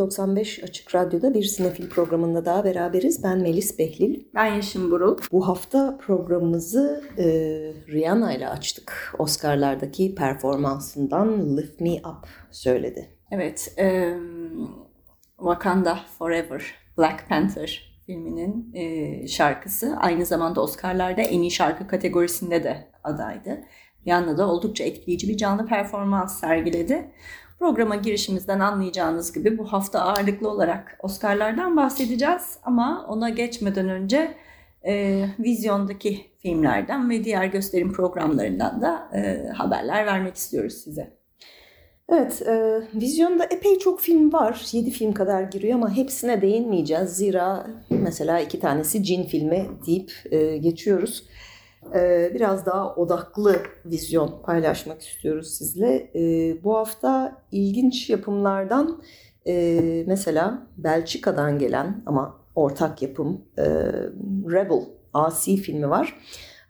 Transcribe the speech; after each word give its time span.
95 0.00 0.64
Açık 0.64 0.94
Radyo'da 0.94 1.34
bir 1.34 1.42
sinefil 1.42 1.88
programında 1.88 2.44
daha 2.44 2.64
beraberiz. 2.64 3.24
Ben 3.24 3.38
Melis 3.38 3.78
Behlil. 3.78 4.24
Ben 4.34 4.54
Yeşim 4.54 4.90
Burul. 4.90 5.18
Bu 5.32 5.48
hafta 5.48 5.98
programımızı 5.98 7.04
e, 7.18 7.24
Rihanna 7.88 8.32
ile 8.34 8.48
açtık. 8.48 9.14
Oscar'lardaki 9.18 10.14
performansından 10.14 11.56
Lift 11.56 11.80
Me 11.80 11.92
Up 11.92 12.28
söyledi. 12.50 13.18
Evet, 13.30 13.74
e, 13.78 14.14
Wakanda 15.38 15.98
Forever, 16.18 16.74
Black 16.98 17.28
Panther 17.28 18.00
filminin 18.06 18.74
e, 18.74 19.26
şarkısı. 19.28 19.96
Aynı 19.96 20.26
zamanda 20.26 20.62
Oscar'larda 20.62 21.22
en 21.22 21.40
iyi 21.40 21.50
şarkı 21.50 21.86
kategorisinde 21.86 22.64
de 22.64 22.90
adaydı. 23.04 23.60
Rihanna 24.06 24.38
da 24.38 24.48
oldukça 24.48 24.84
etkileyici 24.84 25.28
bir 25.28 25.36
canlı 25.36 25.66
performans 25.66 26.40
sergiledi. 26.40 27.12
Programa 27.60 27.96
girişimizden 27.96 28.60
anlayacağınız 28.60 29.32
gibi 29.32 29.58
bu 29.58 29.72
hafta 29.72 30.00
ağırlıklı 30.00 30.50
olarak 30.50 30.98
Oscar'lardan 31.02 31.76
bahsedeceğiz 31.76 32.58
ama 32.62 33.06
ona 33.08 33.28
geçmeden 33.28 33.88
önce 33.88 34.34
e, 34.86 35.24
vizyondaki 35.38 36.20
filmlerden 36.38 37.10
ve 37.10 37.24
diğer 37.24 37.44
gösterim 37.44 37.92
programlarından 37.92 38.82
da 38.82 39.10
e, 39.14 39.48
haberler 39.48 40.06
vermek 40.06 40.36
istiyoruz 40.36 40.74
size. 40.74 41.10
Evet, 42.08 42.42
e, 42.42 42.82
vizyonda 42.94 43.44
epey 43.44 43.78
çok 43.78 44.00
film 44.00 44.32
var. 44.32 44.66
7 44.72 44.90
film 44.90 45.12
kadar 45.12 45.42
giriyor 45.42 45.74
ama 45.74 45.96
hepsine 45.96 46.42
değinmeyeceğiz. 46.42 47.10
Zira 47.10 47.66
mesela 47.90 48.40
iki 48.40 48.60
tanesi 48.60 49.04
cin 49.04 49.24
filmi 49.24 49.66
deyip 49.86 50.12
e, 50.30 50.56
geçiyoruz. 50.56 51.24
Ee, 51.94 52.30
biraz 52.34 52.66
daha 52.66 52.94
odaklı 52.94 53.56
vizyon 53.84 54.42
paylaşmak 54.42 55.02
istiyoruz 55.02 55.50
sizle. 55.50 56.10
Ee, 56.14 56.64
bu 56.64 56.76
hafta 56.76 57.42
ilginç 57.52 58.10
yapımlardan 58.10 59.02
e, 59.46 60.04
mesela 60.06 60.66
Belçika'dan 60.76 61.58
gelen 61.58 62.02
ama 62.06 62.40
ortak 62.54 63.02
yapım 63.02 63.44
e, 63.58 63.64
Rebel 64.50 64.80
Asi 65.14 65.56
filmi 65.56 65.90
var. 65.90 66.20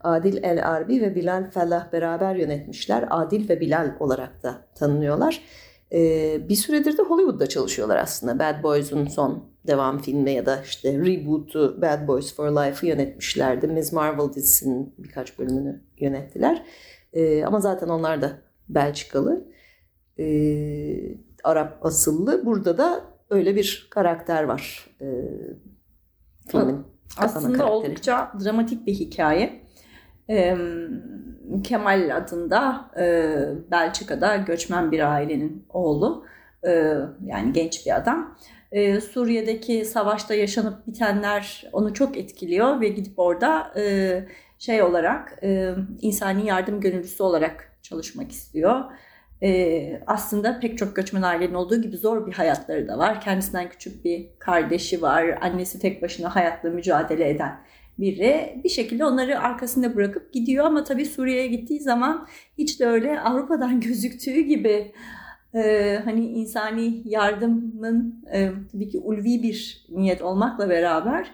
Adil 0.01 0.45
El 0.45 0.69
Arbi 0.71 1.01
ve 1.01 1.15
Bilal 1.15 1.51
Fellah 1.51 1.93
beraber 1.93 2.35
yönetmişler. 2.35 3.05
Adil 3.11 3.49
ve 3.49 3.61
Bilal 3.61 3.97
olarak 4.01 4.43
da 4.43 4.55
tanınıyorlar. 4.75 5.43
Ee, 5.93 6.49
bir 6.49 6.55
süredir 6.55 6.99
de 6.99 7.03
Hollywood'da 7.03 7.47
çalışıyorlar 7.47 7.97
aslında. 7.97 8.39
Bad 8.39 8.63
Boys'un 8.63 9.07
son 9.07 9.45
devam 9.67 9.99
filmi 9.99 10.31
ya 10.31 10.47
da 10.47 10.63
işte 10.63 10.93
reboot'u 10.99 11.83
Bad 11.83 12.09
Boys 12.09 12.37
for 12.37 12.49
Life'ı 12.49 12.87
yönetmişlerdi. 12.87 13.67
Ms. 13.67 13.93
Marvel 13.93 14.33
dizisinin 14.35 14.95
birkaç 14.99 15.39
bölümünü 15.39 15.81
yönettiler. 15.99 16.63
Ee, 17.13 17.45
ama 17.45 17.61
zaten 17.61 17.89
onlar 17.89 18.23
da 18.23 18.33
Belçikalı. 18.69 19.45
Ee, 20.19 21.17
Arap 21.45 21.87
asıllı. 21.87 22.47
Burada 22.47 22.79
da 22.79 23.01
öyle 23.31 23.57
bir 23.57 23.89
karakter 23.91 24.45
var 24.45 24.91
ee, 25.01 25.07
filmin. 26.49 26.85
Aslında 27.19 27.71
oldukça 27.73 28.33
dramatik 28.45 28.87
bir 28.87 28.95
hikaye. 28.95 29.61
Ee, 30.31 30.57
Kemal 31.65 32.17
adında 32.17 32.91
e, 32.99 33.35
Belçika'da 33.71 34.37
göçmen 34.37 34.93
bir 34.93 35.13
ailenin 35.13 35.67
oğlu. 35.69 36.25
E, 36.67 36.95
yani 37.25 37.53
genç 37.53 37.87
bir 37.87 37.97
adam 37.97 38.37
e, 38.39 38.60
Suriye'deki 39.13 39.85
savaşta 39.85 40.35
yaşanıp 40.35 40.87
bitenler 40.87 41.65
onu 41.73 41.95
çok 41.95 42.17
etkiliyor 42.17 42.81
ve 42.81 42.89
gidip 42.89 43.19
orada 43.19 43.73
e, 43.77 44.25
şey 44.59 44.83
olarak 44.83 45.39
e, 45.43 45.75
insani 46.01 46.47
yardım 46.47 46.81
gönüllüsü 46.81 47.23
olarak 47.23 47.77
çalışmak 47.83 48.33
istiyor. 48.33 48.85
E, 49.43 50.03
aslında 50.07 50.61
pek 50.61 50.79
çok 50.79 50.97
göçmen 50.97 51.23
ailenin 51.23 51.55
olduğu 51.55 51.83
gibi 51.83 51.97
zor 51.97 52.27
bir 52.27 52.33
hayatları 52.33 52.89
da 52.89 52.99
var. 52.99 53.21
Kendisinden 53.21 53.69
küçük 53.69 54.05
bir 54.05 54.27
kardeşi 54.39 55.03
var. 55.03 55.39
Annesi 55.41 55.79
tek 55.79 56.03
başına 56.03 56.35
hayatla 56.37 56.71
mücadele 56.71 57.31
eden 57.31 57.61
biri 57.99 58.61
bir 58.65 58.69
şekilde 58.69 59.05
onları 59.05 59.41
arkasında 59.41 59.97
bırakıp 59.97 60.33
gidiyor 60.33 60.65
ama 60.65 60.85
tabii 60.85 61.07
Suriye'ye 61.07 61.47
gittiği 61.47 61.81
zaman 61.81 62.27
hiç 62.59 62.81
de 62.81 62.87
öyle 62.87 63.21
Avrupa'dan 63.21 63.81
gözüktüğü 63.87 64.41
gibi 64.41 64.93
e, 65.55 66.01
hani 66.05 66.27
insani 66.27 67.03
yardımın 67.05 68.25
e, 68.33 68.51
tabii 68.73 68.89
ki 68.89 68.99
ulvi 68.99 69.43
bir 69.43 69.87
niyet 69.91 70.23
olmakla 70.23 70.71
beraber 70.71 71.31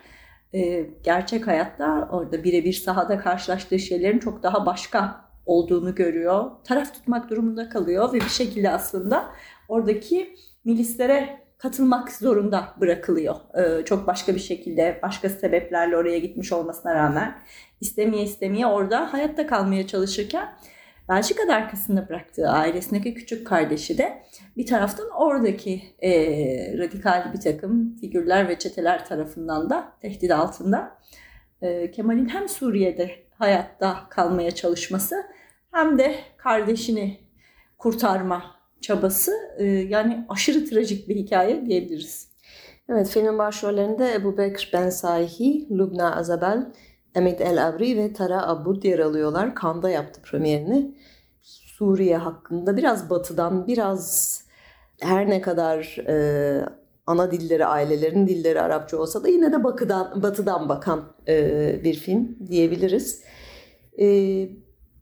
e, 0.54 0.86
gerçek 1.04 1.46
hayatta 1.46 2.08
orada 2.12 2.44
birebir 2.44 2.72
sahada 2.72 3.18
karşılaştığı 3.18 3.78
şeylerin 3.78 4.18
çok 4.18 4.42
daha 4.42 4.66
başka 4.66 5.26
olduğunu 5.46 5.94
görüyor. 5.94 6.50
Taraf 6.64 6.94
tutmak 6.94 7.30
durumunda 7.30 7.68
kalıyor 7.68 8.12
ve 8.12 8.16
bir 8.16 8.28
şekilde 8.28 8.70
aslında 8.70 9.26
oradaki 9.68 10.34
milislere 10.64 11.46
katılmak 11.58 12.12
zorunda 12.12 12.68
bırakılıyor. 12.80 13.36
Ee, 13.58 13.84
çok 13.84 14.06
başka 14.06 14.34
bir 14.34 14.40
şekilde, 14.40 14.98
başka 15.02 15.28
sebeplerle 15.28 15.96
oraya 15.96 16.18
gitmiş 16.18 16.52
olmasına 16.52 16.94
rağmen 16.94 17.38
istemeye 17.80 18.22
istemeye 18.22 18.66
orada 18.66 19.12
hayatta 19.12 19.46
kalmaya 19.46 19.86
çalışırken 19.86 20.48
Belçika'da 21.08 21.54
arkasında 21.54 22.08
bıraktığı 22.08 22.48
ailesindeki 22.48 23.14
küçük 23.14 23.46
kardeşi 23.46 23.98
de 23.98 24.22
bir 24.56 24.66
taraftan 24.66 25.10
oradaki 25.10 25.82
e, 26.02 26.12
radikal 26.78 27.32
bir 27.32 27.40
takım 27.40 27.96
figürler 27.96 28.48
ve 28.48 28.58
çeteler 28.58 29.04
tarafından 29.06 29.70
da 29.70 29.92
tehdit 30.00 30.30
altında. 30.30 30.98
E, 31.62 31.90
Kemal'in 31.90 32.28
hem 32.28 32.48
Suriye'de 32.48 33.10
hayatta 33.38 34.08
kalmaya 34.10 34.50
çalışması 34.50 35.16
hem 35.72 35.98
de 35.98 36.14
kardeşini 36.36 37.20
kurtarma 37.78 38.44
çabası 38.80 39.32
e, 39.58 39.64
yani 39.64 40.26
aşırı 40.28 40.64
trajik 40.64 41.08
bir 41.08 41.16
hikaye 41.16 41.66
diyebiliriz. 41.66 42.36
Evet 42.88 43.08
filmin 43.08 43.38
başrollerinde 43.38 44.14
Ebu 44.14 44.38
Bekir 44.38 44.70
Ben 44.72 44.90
Saihi, 44.90 45.68
Lubna 45.70 46.16
Azabel, 46.16 46.72
Emit 47.16 47.40
El 47.40 47.68
Abri 47.68 47.96
ve 47.96 48.12
Tara 48.12 48.48
Abud 48.48 48.84
yer 48.84 48.98
alıyorlar. 48.98 49.54
Kanda 49.54 49.90
yaptı 49.90 50.20
premierini. 50.22 50.94
Suriye 51.42 52.16
hakkında 52.16 52.76
biraz 52.76 53.10
batıdan 53.10 53.66
biraz 53.66 54.40
her 55.00 55.30
ne 55.30 55.40
kadar 55.40 55.96
e, 56.08 56.16
ana 57.06 57.30
dilleri 57.30 57.66
ailelerin 57.66 58.26
dilleri 58.26 58.60
Arapça 58.60 58.96
olsa 58.96 59.24
da 59.24 59.28
yine 59.28 59.52
de 59.52 59.64
bakıdan, 59.64 60.22
batıdan 60.22 60.68
bakan 60.68 61.12
e, 61.28 61.80
bir 61.84 61.94
film 61.94 62.36
diyebiliriz. 62.50 63.22
E, 64.00 64.06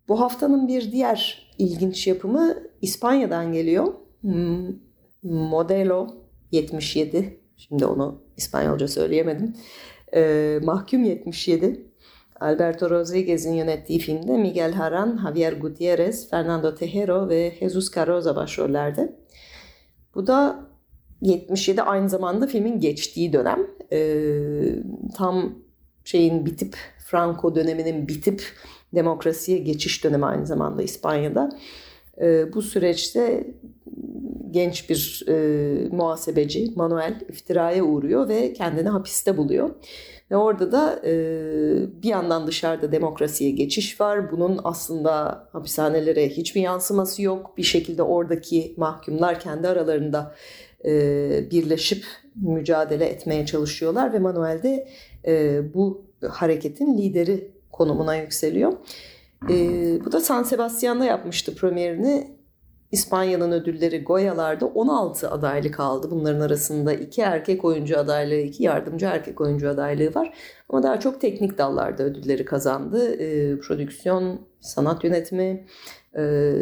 bu 0.08 0.20
haftanın 0.20 0.68
bir 0.68 0.92
diğer 0.92 1.48
ilginç 1.58 2.06
yapımı 2.06 2.56
İspanya'dan 2.82 3.52
geliyor. 3.52 3.94
Hmm, 4.20 4.68
Modelo 5.22 6.08
77. 6.52 7.40
Şimdi 7.56 7.86
onu 7.86 8.22
İspanyolca 8.36 8.88
söyleyemedim. 8.88 9.56
E, 10.14 10.58
Mahkum 10.62 11.04
77. 11.04 11.93
Alberto 12.44 12.90
Rodriguez'in 12.90 13.52
yönettiği 13.52 13.98
filmde 13.98 14.36
Miguel 14.36 14.72
Haran, 14.72 15.20
Javier 15.22 15.52
Gutierrez, 15.52 16.30
Fernando 16.30 16.74
Tejero 16.74 17.28
ve 17.28 17.52
Jesus 17.60 17.94
Carroza 17.94 18.36
başrollerde. 18.36 19.16
Bu 20.14 20.26
da 20.26 20.66
77 21.20 21.82
aynı 21.82 22.08
zamanda 22.08 22.46
filmin 22.46 22.80
geçtiği 22.80 23.32
dönem. 23.32 23.66
Ee, 23.92 24.42
tam 25.16 25.54
şeyin 26.04 26.46
bitip, 26.46 26.76
Franco 26.98 27.54
döneminin 27.54 28.08
bitip 28.08 28.42
demokrasiye 28.94 29.58
geçiş 29.58 30.04
dönemi 30.04 30.26
aynı 30.26 30.46
zamanda 30.46 30.82
İspanya'da. 30.82 31.50
Ee, 32.20 32.52
bu 32.52 32.62
süreçte 32.62 33.46
genç 34.50 34.90
bir 34.90 35.24
e, 35.28 35.88
muhasebeci 35.88 36.72
Manuel 36.76 37.20
iftiraya 37.28 37.84
uğruyor 37.84 38.28
ve 38.28 38.52
kendini 38.52 38.88
hapiste 38.88 39.36
buluyor. 39.36 39.70
Ve 40.34 40.38
orada 40.38 40.72
da 40.72 41.00
e, 41.04 41.12
bir 42.02 42.08
yandan 42.08 42.46
dışarıda 42.46 42.92
demokrasiye 42.92 43.50
geçiş 43.50 44.00
var. 44.00 44.32
Bunun 44.32 44.60
aslında 44.64 45.44
hapishanelere 45.52 46.28
hiçbir 46.28 46.60
yansıması 46.60 47.22
yok. 47.22 47.54
Bir 47.56 47.62
şekilde 47.62 48.02
oradaki 48.02 48.74
mahkumlar 48.76 49.40
kendi 49.40 49.68
aralarında 49.68 50.34
e, 50.84 50.90
birleşip 51.50 52.04
mücadele 52.34 53.04
etmeye 53.04 53.46
çalışıyorlar 53.46 54.12
ve 54.12 54.18
Manuel 54.18 54.62
de 54.62 54.88
e, 55.26 55.62
bu 55.74 56.04
hareketin 56.28 56.98
lideri 56.98 57.50
konumuna 57.72 58.16
yükseliyor. 58.16 58.72
E, 59.50 59.54
bu 60.04 60.12
da 60.12 60.20
San 60.20 60.42
Sebastian'da 60.42 61.04
yapmıştı 61.04 61.54
premierini. 61.54 62.33
İspanya'nın 62.94 63.52
ödülleri 63.52 64.04
Goya'larda 64.04 64.66
16 64.66 65.30
adaylık 65.30 65.80
aldı. 65.80 66.10
Bunların 66.10 66.40
arasında 66.40 66.92
iki 66.92 67.20
erkek 67.20 67.64
oyuncu 67.64 67.98
adaylığı, 67.98 68.40
iki 68.40 68.62
yardımcı 68.62 69.06
erkek 69.06 69.40
oyuncu 69.40 69.68
adaylığı 69.68 70.14
var. 70.14 70.34
Ama 70.68 70.82
daha 70.82 71.00
çok 71.00 71.20
teknik 71.20 71.58
dallarda 71.58 72.02
ödülleri 72.02 72.44
kazandı. 72.44 73.14
E, 73.14 73.58
prodüksiyon, 73.58 74.40
sanat 74.60 75.04
yönetimi, 75.04 75.66
e, 76.16 76.52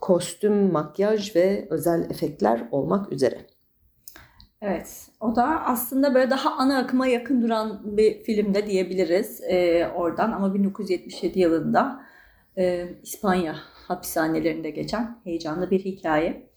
kostüm, 0.00 0.72
makyaj 0.72 1.36
ve 1.36 1.66
özel 1.70 2.10
efektler 2.10 2.68
olmak 2.70 3.12
üzere. 3.12 3.46
Evet, 4.60 5.08
o 5.20 5.36
da 5.36 5.64
aslında 5.64 6.14
böyle 6.14 6.30
daha 6.30 6.50
ana 6.50 6.78
akıma 6.78 7.06
yakın 7.06 7.42
duran 7.42 7.80
bir 7.84 8.22
filmde 8.22 8.66
diyebiliriz 8.66 9.40
e, 9.40 9.88
oradan 9.94 10.32
ama 10.32 10.54
1977 10.54 11.40
yılında 11.40 12.02
e, 12.58 12.88
İspanya 13.02 13.56
hapishanelerinde 13.82 14.70
geçen 14.70 15.20
heyecanlı 15.24 15.70
bir 15.70 15.80
hikaye. 15.80 16.50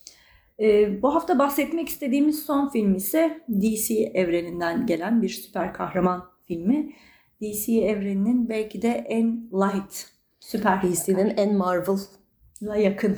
E, 0.60 1.02
bu 1.02 1.16
hafta 1.16 1.40
bahsetmek 1.40 1.90
istediğimiz 1.90 2.46
son 2.46 2.70
film 2.70 2.96
ise 2.96 3.42
DC 3.62 3.94
evreninden 3.94 4.86
gelen 4.86 5.22
bir 5.22 5.30
süper 5.30 5.74
kahraman 5.74 6.26
filmi. 6.48 6.94
DC 7.42 7.74
evreninin 7.74 8.50
belki 8.50 8.82
de 8.82 8.90
en 8.90 9.50
light 9.54 10.06
süper 10.40 10.82
DC'nin 10.82 11.34
en 11.38 11.56
Marvel'la 11.56 12.76
yakın 12.76 13.18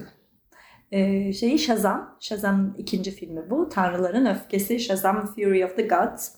e, 0.92 1.34
şeyi 1.34 1.60
Shazam. 1.60 2.18
Shazam 2.20 2.76
ikinci 2.78 3.12
filmi 3.12 3.50
bu. 3.50 3.70
Tanrıların 3.70 4.26
Öfkesi. 4.26 4.80
Shazam 4.80 5.26
Fury 5.26 5.66
of 5.66 5.76
the 5.76 5.88
Gods. 5.88 6.36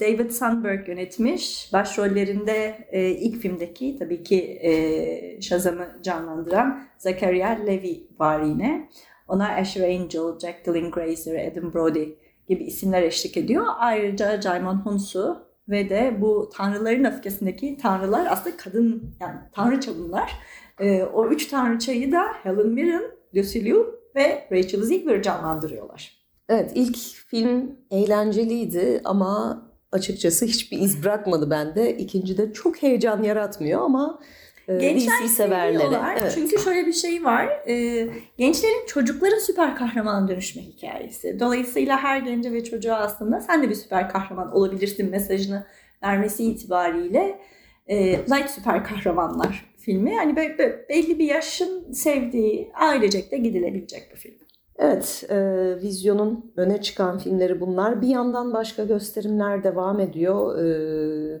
David 0.00 0.30
Sandberg 0.30 0.88
yönetmiş. 0.88 1.72
Başrollerinde 1.72 2.86
e, 2.90 3.10
ilk 3.10 3.42
filmdeki 3.42 3.96
tabii 3.98 4.22
ki 4.22 4.58
e, 4.62 5.40
Shazam'ı 5.42 5.88
canlandıran 6.02 6.82
Zachariah 6.98 7.66
Levi 7.66 8.08
var 8.18 8.40
yine. 8.42 8.88
Ona 9.28 9.48
Asher 9.48 9.82
Angel, 9.88 10.38
Jack 10.42 10.66
Dylan 10.66 10.90
Grazer, 10.90 11.52
Adam 11.52 11.74
Brody 11.74 12.08
gibi 12.48 12.64
isimler 12.64 13.02
eşlik 13.02 13.36
ediyor. 13.36 13.66
Ayrıca 13.78 14.40
Jaimon 14.40 14.76
Hunsu 14.76 15.48
ve 15.68 15.90
de 15.90 16.16
bu 16.20 16.50
tanrıların 16.54 17.04
öfkesindeki 17.04 17.76
tanrılar 17.76 18.26
aslında 18.30 18.56
kadın 18.56 19.14
yani 19.20 19.38
tanrıça 19.52 19.92
bunlar. 19.98 20.32
E, 20.80 21.02
o 21.02 21.28
üç 21.28 21.46
tanrıçayı 21.46 22.12
da 22.12 22.22
Helen 22.42 22.68
Mirren, 22.68 23.02
Lucy 23.36 23.64
Liu 23.64 24.00
ve 24.16 24.48
Rachel 24.52 24.82
Ziegler 24.82 25.22
canlandırıyorlar. 25.22 26.17
Evet 26.48 26.72
ilk 26.74 26.96
film 27.26 27.76
eğlenceliydi 27.90 29.00
ama 29.04 29.62
açıkçası 29.92 30.44
hiçbir 30.44 30.78
iz 30.78 31.02
bırakmadı 31.02 31.50
bende. 31.50 31.96
İkinci 31.96 32.38
de 32.38 32.52
çok 32.52 32.82
heyecan 32.82 33.22
yaratmıyor 33.22 33.80
ama 33.80 34.20
e, 34.68 34.78
Gençler 34.78 35.24
DC 35.24 35.28
severleri. 35.28 35.96
Evet. 36.20 36.32
Çünkü 36.34 36.58
şöyle 36.58 36.86
bir 36.86 36.92
şey 36.92 37.24
var. 37.24 37.46
E, 37.68 38.06
gençlerin 38.38 38.86
çocukların 38.86 39.38
süper 39.38 39.76
kahraman 39.76 40.28
dönüşme 40.28 40.62
hikayesi. 40.62 41.40
Dolayısıyla 41.40 42.02
her 42.02 42.18
gence 42.18 42.52
ve 42.52 42.64
çocuğa 42.64 42.96
aslında 42.96 43.40
sen 43.40 43.62
de 43.62 43.70
bir 43.70 43.74
süper 43.74 44.08
kahraman 44.08 44.56
olabilirsin 44.56 45.10
mesajını 45.10 45.66
vermesi 46.02 46.44
itibariyle 46.44 47.38
e, 47.86 48.12
light 48.12 48.50
süper 48.50 48.84
kahramanlar 48.84 49.74
filmi. 49.78 50.14
Yani 50.14 50.36
belli 50.88 51.18
bir 51.18 51.24
yaşın 51.24 51.92
sevdiği 51.92 52.72
ailecek 52.74 53.32
de 53.32 53.36
gidilebilecek 53.36 54.10
bir 54.12 54.16
film. 54.16 54.47
Evet, 54.78 55.24
e, 55.30 55.36
vizyonun 55.82 56.52
öne 56.56 56.82
çıkan 56.82 57.18
filmleri 57.18 57.60
bunlar. 57.60 58.02
Bir 58.02 58.08
yandan 58.08 58.52
başka 58.52 58.84
gösterimler 58.84 59.64
devam 59.64 60.00
ediyor. 60.00 60.58
E, 60.58 61.40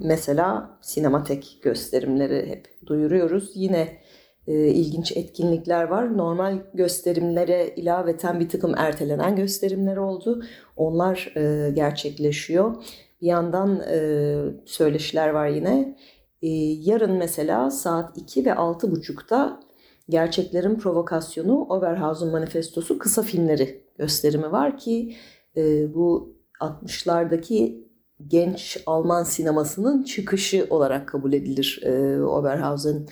mesela 0.00 0.78
sinematek 0.80 1.58
gösterimleri 1.62 2.46
hep 2.46 2.86
duyuruyoruz. 2.86 3.50
Yine 3.54 3.98
e, 4.46 4.68
ilginç 4.68 5.16
etkinlikler 5.16 5.84
var. 5.84 6.18
Normal 6.18 6.58
gösterimlere 6.74 7.74
ilaveten 7.76 8.40
bir 8.40 8.48
takım 8.48 8.74
ertelenen 8.76 9.36
gösterimler 9.36 9.96
oldu. 9.96 10.42
Onlar 10.76 11.32
e, 11.36 11.70
gerçekleşiyor. 11.70 12.74
Bir 13.22 13.26
yandan 13.26 13.80
e, 13.80 14.36
söyleşiler 14.64 15.28
var 15.28 15.48
yine. 15.48 15.96
E, 16.42 16.48
yarın 16.90 17.12
mesela 17.12 17.70
saat 17.70 18.18
2 18.18 18.44
ve 18.44 18.50
6.30'da 18.50 19.60
Gerçeklerin 20.08 20.76
Provokasyonu 20.76 21.66
Oberhausen 21.68 22.28
Manifestosu 22.28 22.98
kısa 22.98 23.22
filmleri 23.22 23.84
gösterimi 23.98 24.52
var 24.52 24.78
ki 24.78 25.16
e, 25.56 25.94
bu 25.94 26.36
60'lardaki 26.60 27.84
genç 28.26 28.82
Alman 28.86 29.22
sinemasının 29.22 30.02
çıkışı 30.02 30.66
olarak 30.70 31.08
kabul 31.08 31.32
edilir 31.32 31.80
e, 31.82 32.22
Oberhausen. 32.22 33.08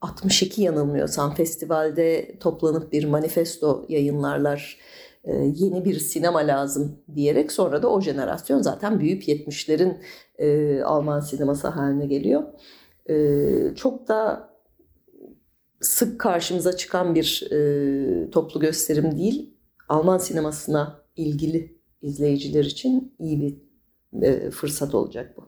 62 0.00 0.62
yanılmıyorsam 0.62 1.34
festivalde 1.34 2.38
toplanıp 2.38 2.92
bir 2.92 3.04
manifesto 3.04 3.84
yayınlarlar. 3.88 4.78
E, 5.24 5.32
yeni 5.34 5.84
bir 5.84 5.98
sinema 5.98 6.38
lazım 6.38 6.98
diyerek 7.14 7.52
sonra 7.52 7.82
da 7.82 7.90
o 7.90 8.00
jenerasyon 8.00 8.62
zaten 8.62 9.00
büyük 9.00 9.28
70'lerin 9.28 9.96
e, 10.38 10.82
Alman 10.82 11.20
sineması 11.20 11.68
haline 11.68 12.06
geliyor. 12.06 12.42
E, 13.10 13.74
çok 13.74 14.08
da 14.08 14.48
sık 15.80 16.20
karşımıza 16.20 16.76
çıkan 16.76 17.14
bir 17.14 17.48
e, 17.52 18.30
toplu 18.30 18.60
gösterim 18.60 19.18
değil. 19.18 19.54
Alman 19.88 20.18
sinemasına 20.18 21.02
ilgili 21.16 21.76
izleyiciler 22.02 22.64
için 22.64 23.14
iyi 23.18 23.40
bir 23.40 23.56
e, 24.22 24.50
fırsat 24.50 24.94
olacak 24.94 25.36
bu. 25.36 25.46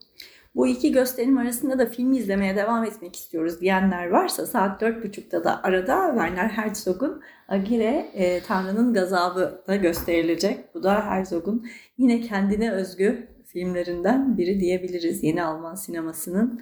Bu 0.55 0.67
iki 0.67 0.93
gösterim 0.93 1.39
arasında 1.39 1.79
da 1.79 1.87
film 1.87 2.13
izlemeye 2.13 2.57
devam 2.57 2.85
etmek 2.85 3.17
istiyoruz 3.17 3.61
diyenler 3.61 4.09
varsa 4.09 4.47
saat 4.47 4.81
dört 4.81 5.05
buçukta 5.05 5.45
da 5.45 5.63
arada 5.63 6.09
Werner 6.11 6.49
Herzog'un 6.49 7.23
Agire 7.49 8.11
e, 8.15 8.43
Tanrı'nın 8.43 8.95
Gazabı 8.95 9.65
da 9.69 9.77
gösterilecek. 9.77 10.75
Bu 10.75 10.83
da 10.83 11.07
Herzog'un 11.07 11.67
yine 11.99 12.21
kendine 12.21 12.73
özgü 12.73 13.29
filmlerinden 13.47 14.39
biri 14.39 14.61
diyebiliriz 14.61 15.23
yeni 15.23 15.45
Alman 15.45 15.75
sinemasının 15.75 16.61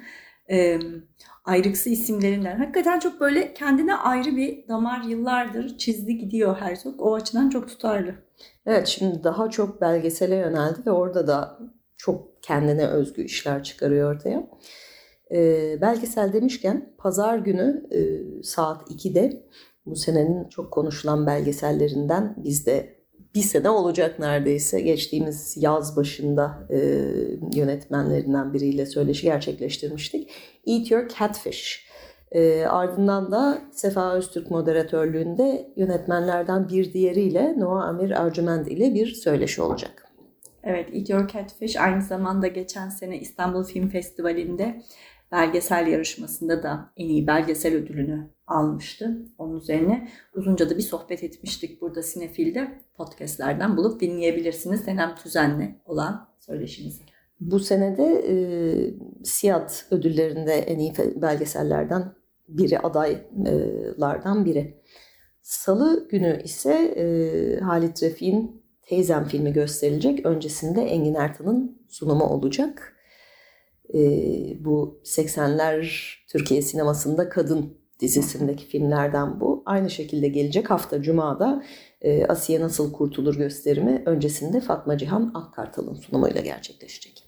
e, 0.51 0.79
ayrıksı 1.47 1.91
isimlerinden. 1.91 2.59
Hakikaten 2.59 2.99
çok 2.99 3.21
böyle 3.21 3.55
kendine 3.55 3.95
ayrı 3.97 4.37
bir 4.37 4.69
damar 4.69 5.03
yıllardır 5.03 5.79
çizdi 5.79 6.19
gidiyor 6.19 6.57
Herzog. 6.57 7.01
O 7.01 7.15
açıdan 7.15 7.49
çok 7.49 7.69
tutarlı. 7.69 8.15
Evet 8.67 8.87
şimdi 8.87 9.25
daha 9.25 9.51
çok 9.51 9.81
belgesele 9.81 10.35
yöneldi 10.35 10.79
ve 10.87 10.91
orada 10.91 11.27
da 11.27 11.59
çok 11.97 12.43
kendine 12.43 12.87
özgü 12.87 13.23
işler 13.23 13.63
çıkarıyor 13.63 14.15
ortaya. 14.15 14.51
E, 15.31 15.41
belgesel 15.81 16.33
demişken 16.33 16.95
pazar 16.99 17.39
günü 17.39 17.87
e, 17.91 17.99
saat 18.43 18.91
2'de 18.91 19.47
bu 19.87 19.97
senenin 19.97 20.49
çok 20.49 20.73
konuşulan 20.73 21.27
belgesellerinden 21.27 22.35
biz 22.37 22.67
de 22.67 22.96
bir 23.35 23.43
sene 23.43 23.71
olacak 23.71 24.19
neredeyse. 24.19 24.81
Geçtiğimiz 24.81 25.57
yaz 25.57 25.97
başında 25.97 26.69
e, 26.71 26.79
yönetmenlerinden 27.55 28.55
biriyle 28.55 28.87
söyleşi 28.87 29.23
gerçekleştirmiştik. 29.23 30.31
Eat 30.67 30.91
Your 30.91 31.09
Catfish. 31.09 31.87
E, 32.33 32.65
ardından 32.65 33.33
da 33.33 33.59
Sefa 33.73 34.13
Öztürk 34.13 34.51
moderatörlüğünde 34.51 35.73
yönetmenlerden 35.77 36.69
bir 36.69 36.93
diğeriyle 36.93 37.55
Noah 37.59 37.89
Amir 37.89 38.23
Arcüment 38.23 38.69
ile 38.69 38.95
bir 38.95 39.07
söyleşi 39.07 39.63
olacak. 39.63 40.07
Evet, 40.63 40.89
Eat 40.93 41.11
Your 41.11 41.29
Catfish 41.29 41.77
aynı 41.77 42.03
zamanda 42.03 42.47
geçen 42.47 42.89
sene 42.89 43.19
İstanbul 43.19 43.65
Film 43.65 43.89
Festivali'nde 43.89 44.83
belgesel 45.33 45.87
yarışmasında 45.87 46.63
da 46.63 46.93
en 46.97 47.09
iyi 47.09 47.27
belgesel 47.27 47.75
ödülünü 47.75 48.31
almıştı. 48.47 49.27
Onun 49.39 49.61
üzerine 49.61 50.09
uzunca 50.35 50.71
da 50.71 50.77
bir 50.77 50.83
sohbet 50.83 51.25
etmiştik 51.25 51.81
burada 51.81 52.03
Sinefil'de. 52.03 52.81
Podcastlerden 52.97 53.77
bulup 53.77 54.01
dinleyebilirsiniz. 54.01 54.81
Senem 54.81 55.15
Tüzen'le 55.15 55.81
olan 55.85 56.29
söyleşimizi. 56.39 57.03
Bu 57.41 57.59
senede 57.59 58.25
e, 58.29 58.35
Siyat 59.25 59.87
ödüllerinde 59.91 60.53
en 60.53 60.79
iyi 60.79 60.93
belgesellerden 61.17 62.13
biri, 62.49 62.79
adaylardan 62.79 64.45
biri. 64.45 64.83
Salı 65.43 66.09
günü 66.09 66.43
ise 66.45 66.73
e, 66.73 67.61
Halit 67.61 68.03
Refik'in 68.03 68.67
Teyzem 68.83 69.25
filmi 69.25 69.53
gösterilecek. 69.53 70.27
Öncesinde 70.27 70.83
Engin 70.83 71.15
Ertan'ın 71.15 71.83
sunumu 71.89 72.25
olacak. 72.25 72.96
E, 73.95 74.01
bu 74.65 75.01
80'ler 75.05 75.91
Türkiye 76.29 76.63
sinemasında 76.63 77.29
kadın 77.29 77.79
dizisindeki 78.01 78.67
filmlerden 78.67 79.41
bu. 79.41 79.63
Aynı 79.67 79.91
şekilde 79.91 80.29
gelecek 80.29 80.71
hafta 80.71 81.03
Cuma'da 81.03 81.65
e, 82.01 82.27
Asiye 82.27 82.61
Nasıl 82.61 82.93
Kurtulur 82.93 83.37
gösterimi 83.37 84.03
öncesinde 84.07 84.61
Fatma 84.61 84.99
Cihan 84.99 85.31
Akkartal'ın 85.35 85.95
sunumuyla 85.95 86.41
gerçekleşecek. 86.41 87.23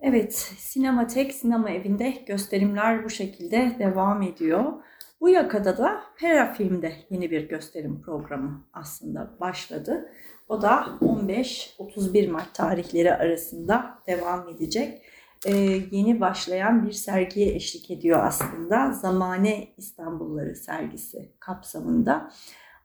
Evet, 0.00 0.34
Sinematek 0.58 1.34
Sinema 1.34 1.70
Evi'nde 1.70 2.14
gösterimler 2.26 3.04
bu 3.04 3.10
şekilde 3.10 3.76
devam 3.78 4.22
ediyor. 4.22 4.72
Bu 5.20 5.28
yakada 5.28 5.78
da 5.78 6.00
Pera 6.18 6.52
Film'de 6.52 6.92
yeni 7.10 7.30
bir 7.30 7.48
gösterim 7.48 8.02
programı 8.02 8.64
aslında 8.72 9.36
başladı. 9.40 10.12
O 10.48 10.62
da 10.62 10.86
15-31 11.00 12.30
Mart 12.30 12.54
tarihleri 12.54 13.14
arasında 13.14 13.98
devam 14.06 14.48
edecek. 14.48 15.02
E, 15.46 15.56
yeni 15.90 16.20
başlayan 16.20 16.86
bir 16.86 16.92
sergiye 16.92 17.54
eşlik 17.54 17.90
ediyor 17.90 18.26
aslında. 18.26 18.92
Zamane 18.92 19.68
İstanbulları 19.76 20.56
sergisi 20.56 21.32
kapsamında. 21.40 22.30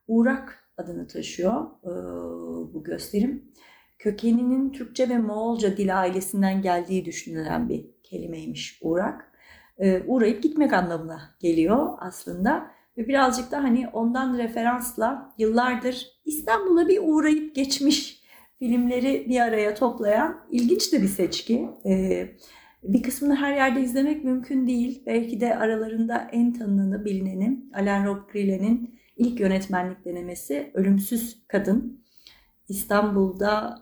Uğrak 0.08 0.70
adını 0.78 1.08
taşıyor 1.08 1.66
e, 1.84 1.92
bu 2.74 2.84
gösterim. 2.84 3.52
Kökeninin 4.00 4.72
Türkçe 4.72 5.10
ve 5.10 5.18
Moğolca 5.18 5.78
dil 5.78 6.00
ailesinden 6.00 6.62
geldiği 6.62 7.06
düşünülen 7.06 7.70
bir 7.70 7.86
kelimeymiş 8.04 8.80
uğrak. 8.82 9.32
E, 9.78 10.04
uğrayıp 10.08 10.44
gitmek 10.44 10.74
anlamına 10.74 11.22
geliyor 11.40 11.98
aslında. 12.00 12.72
Ve 12.98 13.08
birazcık 13.08 13.52
da 13.52 13.64
hani 13.64 13.88
ondan 13.88 14.38
referansla 14.38 15.34
yıllardır 15.38 16.08
İstanbul'a 16.26 16.88
bir 16.88 17.00
uğrayıp 17.04 17.56
geçmiş 17.56 18.23
filmleri 18.60 19.26
bir 19.30 19.40
araya 19.40 19.76
toplayan 19.76 20.42
ilginç 20.52 20.94
de 20.94 21.02
bir 21.02 21.08
seçki. 21.08 21.70
Ee, 21.86 22.28
bir 22.84 23.04
kısmını 23.04 23.36
her 23.36 23.56
yerde 23.56 23.82
izlemek 23.82 24.24
mümkün 24.24 24.68
değil. 24.68 25.04
Belki 25.06 25.42
de 25.42 25.56
aralarında 25.56 26.30
en 26.32 26.54
tanınanı, 26.54 27.06
bilineni 27.06 27.60
Alain 27.74 28.06
Robbe-Grillet'in 28.06 29.00
ilk 29.18 29.40
yönetmenlik 29.40 30.06
denemesi 30.06 30.72
Ölümsüz 30.74 31.48
Kadın. 31.48 32.04
İstanbul'da 32.70 33.80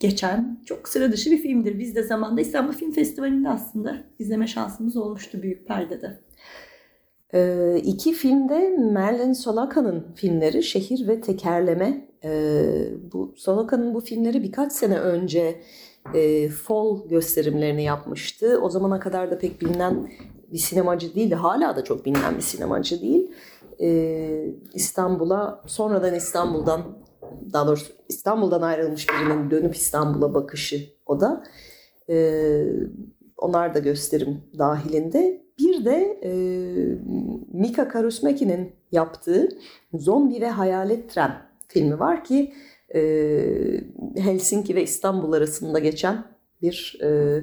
geçen 0.00 0.62
çok 0.66 0.88
sıra 0.88 1.12
dışı 1.12 1.30
bir 1.30 1.38
filmdir. 1.38 1.78
Biz 1.78 1.96
de 1.96 2.02
zamanda 2.02 2.40
İstanbul 2.40 2.72
Film 2.72 2.92
Festivali'nde 2.92 3.48
aslında 3.48 3.96
izleme 4.18 4.46
şansımız 4.46 4.96
olmuştu 4.96 5.42
büyük 5.42 5.66
perdede. 5.68 6.20
Ee, 7.34 7.76
iki 7.84 8.12
filmde 8.12 8.68
Merlin 8.92 9.32
Solaka'nın 9.32 10.12
filmleri 10.14 10.62
Şehir 10.62 11.08
ve 11.08 11.20
Tekerleme. 11.20 12.11
Ee, 12.24 12.88
bu 13.12 13.34
Solaka'nın 13.36 13.94
bu 13.94 14.00
filmleri 14.00 14.42
birkaç 14.42 14.72
sene 14.72 14.98
önce 14.98 15.60
e, 16.14 16.48
Fall 16.48 17.08
gösterimlerini 17.08 17.82
yapmıştı. 17.82 18.60
O 18.62 18.70
zamana 18.70 19.00
kadar 19.00 19.30
da 19.30 19.38
pek 19.38 19.60
bilinen 19.60 20.10
bir 20.52 20.58
sinemacı 20.58 21.14
değildi. 21.14 21.34
Hala 21.34 21.76
da 21.76 21.84
çok 21.84 22.04
bilinen 22.04 22.36
bir 22.36 22.42
sinemacı 22.42 23.02
değil. 23.02 23.30
Ee, 23.80 24.54
İstanbul'a 24.74 25.62
sonradan 25.66 26.14
İstanbul'dan 26.14 26.82
daha 27.52 27.66
doğrusu 27.66 27.92
İstanbul'dan 28.08 28.62
ayrılmış 28.62 29.06
birinin 29.08 29.50
dönüp 29.50 29.74
İstanbul'a 29.74 30.34
bakışı 30.34 30.80
o 31.06 31.20
da. 31.20 31.44
Ee, 32.10 32.64
onlar 33.36 33.74
da 33.74 33.78
gösterim 33.78 34.40
dahilinde. 34.58 35.42
Bir 35.58 35.84
de 35.84 36.20
e, 36.22 36.32
Mika 37.52 37.88
Karusmeki'nin 37.88 38.72
yaptığı 38.92 39.48
Zombi 39.94 40.40
ve 40.40 40.50
Hayalet 40.50 41.10
Tren 41.10 41.51
filmi 41.72 41.98
var 41.98 42.24
ki 42.24 42.52
e, 42.94 43.00
Helsinki 44.16 44.76
ve 44.76 44.82
İstanbul 44.82 45.32
arasında 45.32 45.78
geçen 45.78 46.24
bir 46.62 46.98
e, 47.02 47.40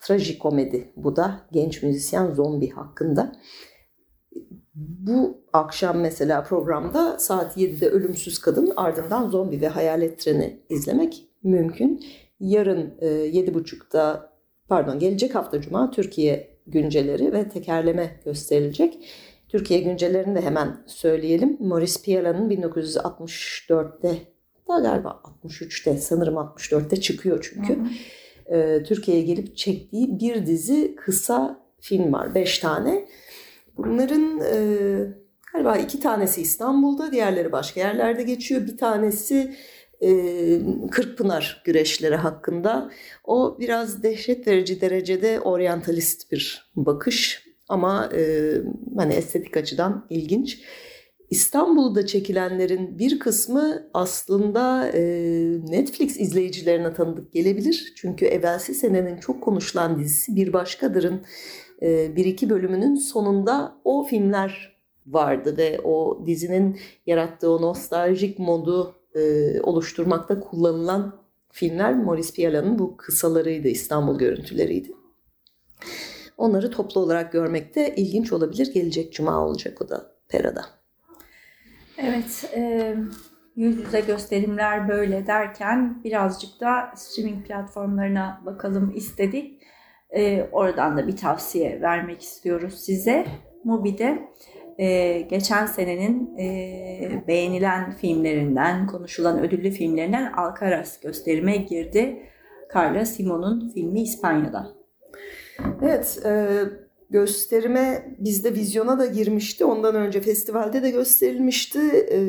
trajikomedi 0.00 0.92
bu 0.96 1.16
da 1.16 1.40
genç 1.52 1.82
müzisyen 1.82 2.34
zombi 2.34 2.70
hakkında. 2.70 3.32
Bu 4.74 5.44
akşam 5.52 6.00
mesela 6.00 6.42
programda 6.42 7.18
saat 7.18 7.56
7'de 7.56 7.88
Ölümsüz 7.88 8.38
Kadın 8.38 8.72
ardından 8.76 9.28
Zombi 9.28 9.60
ve 9.60 9.68
Hayalet 9.68 10.18
Treni 10.18 10.60
izlemek 10.68 11.28
mümkün. 11.42 12.04
Yarın 12.40 12.94
e, 13.00 13.06
7.30'da 13.06 14.32
pardon 14.68 14.98
gelecek 14.98 15.34
hafta 15.34 15.60
Cuma 15.60 15.90
Türkiye 15.90 16.58
günceleri 16.66 17.32
ve 17.32 17.48
tekerleme 17.48 18.20
gösterilecek. 18.24 18.98
Türkiye 19.48 19.80
güncellerini 19.80 20.34
de 20.34 20.40
hemen 20.40 20.76
söyleyelim. 20.86 21.56
Maurice 21.60 22.02
Piala'nın 22.04 22.50
1964'te 22.50 24.18
daha 24.68 24.80
galiba 24.80 25.22
63'te 25.44 25.96
sanırım 25.96 26.34
64'te 26.34 26.96
çıkıyor 26.96 27.50
çünkü. 27.52 27.74
Hı 27.74 27.80
hı. 27.80 28.56
Ee, 28.56 28.82
Türkiye'ye 28.82 29.22
gelip 29.22 29.56
çektiği 29.56 30.20
bir 30.20 30.46
dizi 30.46 30.96
kısa 30.96 31.64
film 31.80 32.12
var. 32.12 32.34
Beş 32.34 32.58
tane. 32.58 33.08
Bunların 33.76 34.40
e, 34.40 34.56
galiba 35.52 35.76
iki 35.76 36.00
tanesi 36.00 36.42
İstanbul'da, 36.42 37.12
diğerleri 37.12 37.52
başka 37.52 37.80
yerlerde 37.80 38.22
geçiyor. 38.22 38.66
Bir 38.66 38.76
tanesi 38.76 39.54
e, 40.00 40.10
Kırkpınar 40.90 41.62
güreşleri 41.64 42.16
hakkında. 42.16 42.90
O 43.24 43.56
biraz 43.60 44.02
dehşet 44.02 44.46
verici 44.46 44.80
derecede 44.80 45.40
oryantalist 45.40 46.32
bir 46.32 46.72
bakış 46.76 47.43
ama 47.68 48.10
e, 48.14 48.52
hani 48.96 49.12
estetik 49.12 49.56
açıdan 49.56 50.06
ilginç. 50.10 50.60
İstanbul'da 51.30 52.06
çekilenlerin 52.06 52.98
bir 52.98 53.18
kısmı 53.18 53.90
aslında 53.94 54.88
e, 54.88 55.02
Netflix 55.68 56.20
izleyicilerine 56.20 56.94
tanıdık 56.94 57.32
gelebilir. 57.32 57.92
Çünkü 57.96 58.26
evvelsi 58.26 58.74
senenin 58.74 59.16
çok 59.16 59.42
konuşulan 59.42 59.98
dizisi 59.98 60.36
Bir 60.36 60.52
Başkadır'ın 60.52 61.22
e, 61.82 62.16
bir 62.16 62.24
iki 62.24 62.50
bölümünün 62.50 62.94
sonunda 62.94 63.80
o 63.84 64.04
filmler 64.04 64.74
vardı 65.06 65.56
ve 65.58 65.80
o 65.84 66.26
dizinin 66.26 66.78
yarattığı 67.06 67.50
o 67.50 67.62
nostaljik 67.62 68.38
modu 68.38 68.94
e, 69.14 69.60
oluşturmakta 69.60 70.40
kullanılan 70.40 71.20
filmler 71.52 71.94
Maurice 71.94 72.32
Piala'nın 72.32 72.78
bu 72.78 72.96
kısalarıydı, 72.96 73.68
İstanbul 73.68 74.18
görüntüleriydi. 74.18 74.92
Onları 76.36 76.70
toplu 76.70 77.00
olarak 77.00 77.32
görmek 77.32 77.74
de 77.74 77.94
ilginç 77.96 78.32
olabilir. 78.32 78.72
Gelecek 78.74 79.12
cuma 79.12 79.46
olacak 79.46 79.82
o 79.82 79.88
da 79.88 80.06
Pera'da. 80.28 80.64
Evet, 81.98 82.50
e, 82.54 82.94
yüz 83.56 83.78
yüze 83.78 84.00
gösterimler 84.00 84.88
böyle 84.88 85.26
derken 85.26 86.00
birazcık 86.04 86.60
da 86.60 86.92
streaming 86.96 87.46
platformlarına 87.46 88.42
bakalım 88.46 88.92
istedik. 88.96 89.62
E, 90.10 90.48
oradan 90.52 90.96
da 90.96 91.06
bir 91.06 91.16
tavsiye 91.16 91.80
vermek 91.80 92.22
istiyoruz 92.22 92.74
size. 92.74 93.26
Mubi'de 93.64 94.28
e, 94.78 95.20
geçen 95.20 95.66
senenin 95.66 96.36
e, 96.38 97.24
beğenilen 97.28 97.92
filmlerinden, 97.92 98.86
konuşulan 98.86 99.40
ödüllü 99.40 99.70
filmlerinden 99.70 100.32
Alcaraz 100.32 101.00
gösterime 101.00 101.56
girdi. 101.56 102.22
Carla 102.74 103.04
Simon'un 103.04 103.70
filmi 103.74 104.02
İspanya'da. 104.02 104.83
Evet, 105.82 106.18
e, 106.24 106.58
gösterime 107.10 108.16
bizde 108.18 108.54
vizyona 108.54 108.98
da 108.98 109.06
girmişti. 109.06 109.64
Ondan 109.64 109.94
önce 109.94 110.20
festivalde 110.20 110.82
de 110.82 110.90
gösterilmişti. 110.90 111.80
E, 112.10 112.20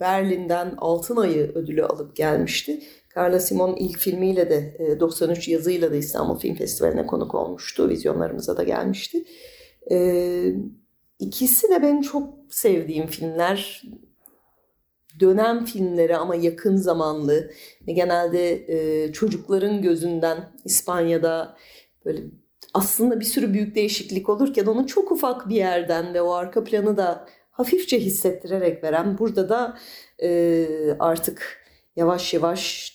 Berlin'den 0.00 0.74
Altın 0.78 1.16
Ayı 1.16 1.52
ödülü 1.54 1.84
alıp 1.84 2.16
gelmişti. 2.16 2.80
Carla 3.16 3.40
Simon 3.40 3.76
ilk 3.76 3.98
filmiyle 3.98 4.50
de 4.50 4.76
e, 4.78 5.00
93 5.00 5.48
yazıyla 5.48 5.90
da 5.90 5.96
İstanbul 5.96 6.38
Film 6.38 6.54
Festivali'ne 6.54 7.06
konuk 7.06 7.34
olmuştu. 7.34 7.88
Vizyonlarımıza 7.88 8.56
da 8.56 8.62
gelmişti. 8.62 9.24
Evet 9.86 10.56
İkisi 11.18 11.68
de 11.68 11.82
benim 11.82 12.02
çok 12.02 12.34
sevdiğim 12.50 13.06
filmler. 13.06 13.82
Dönem 15.20 15.64
filmleri 15.64 16.16
ama 16.16 16.34
yakın 16.34 16.76
zamanlı. 16.76 17.50
Genelde 17.86 18.52
e, 18.68 19.12
çocukların 19.12 19.82
gözünden 19.82 20.52
İspanya'da 20.64 21.56
böyle 22.04 22.22
aslında 22.74 23.20
bir 23.20 23.24
sürü 23.24 23.54
büyük 23.54 23.74
değişiklik 23.74 24.28
olurken 24.28 24.66
onu 24.66 24.86
çok 24.86 25.12
ufak 25.12 25.48
bir 25.48 25.56
yerden 25.56 26.14
ve 26.14 26.22
o 26.22 26.32
arka 26.32 26.64
planı 26.64 26.96
da 26.96 27.26
hafifçe 27.50 28.00
hissettirerek 28.00 28.84
veren 28.84 29.18
burada 29.18 29.48
da 29.48 29.78
e, 30.22 30.66
artık 30.98 31.64
yavaş 31.96 32.34
yavaş 32.34 32.94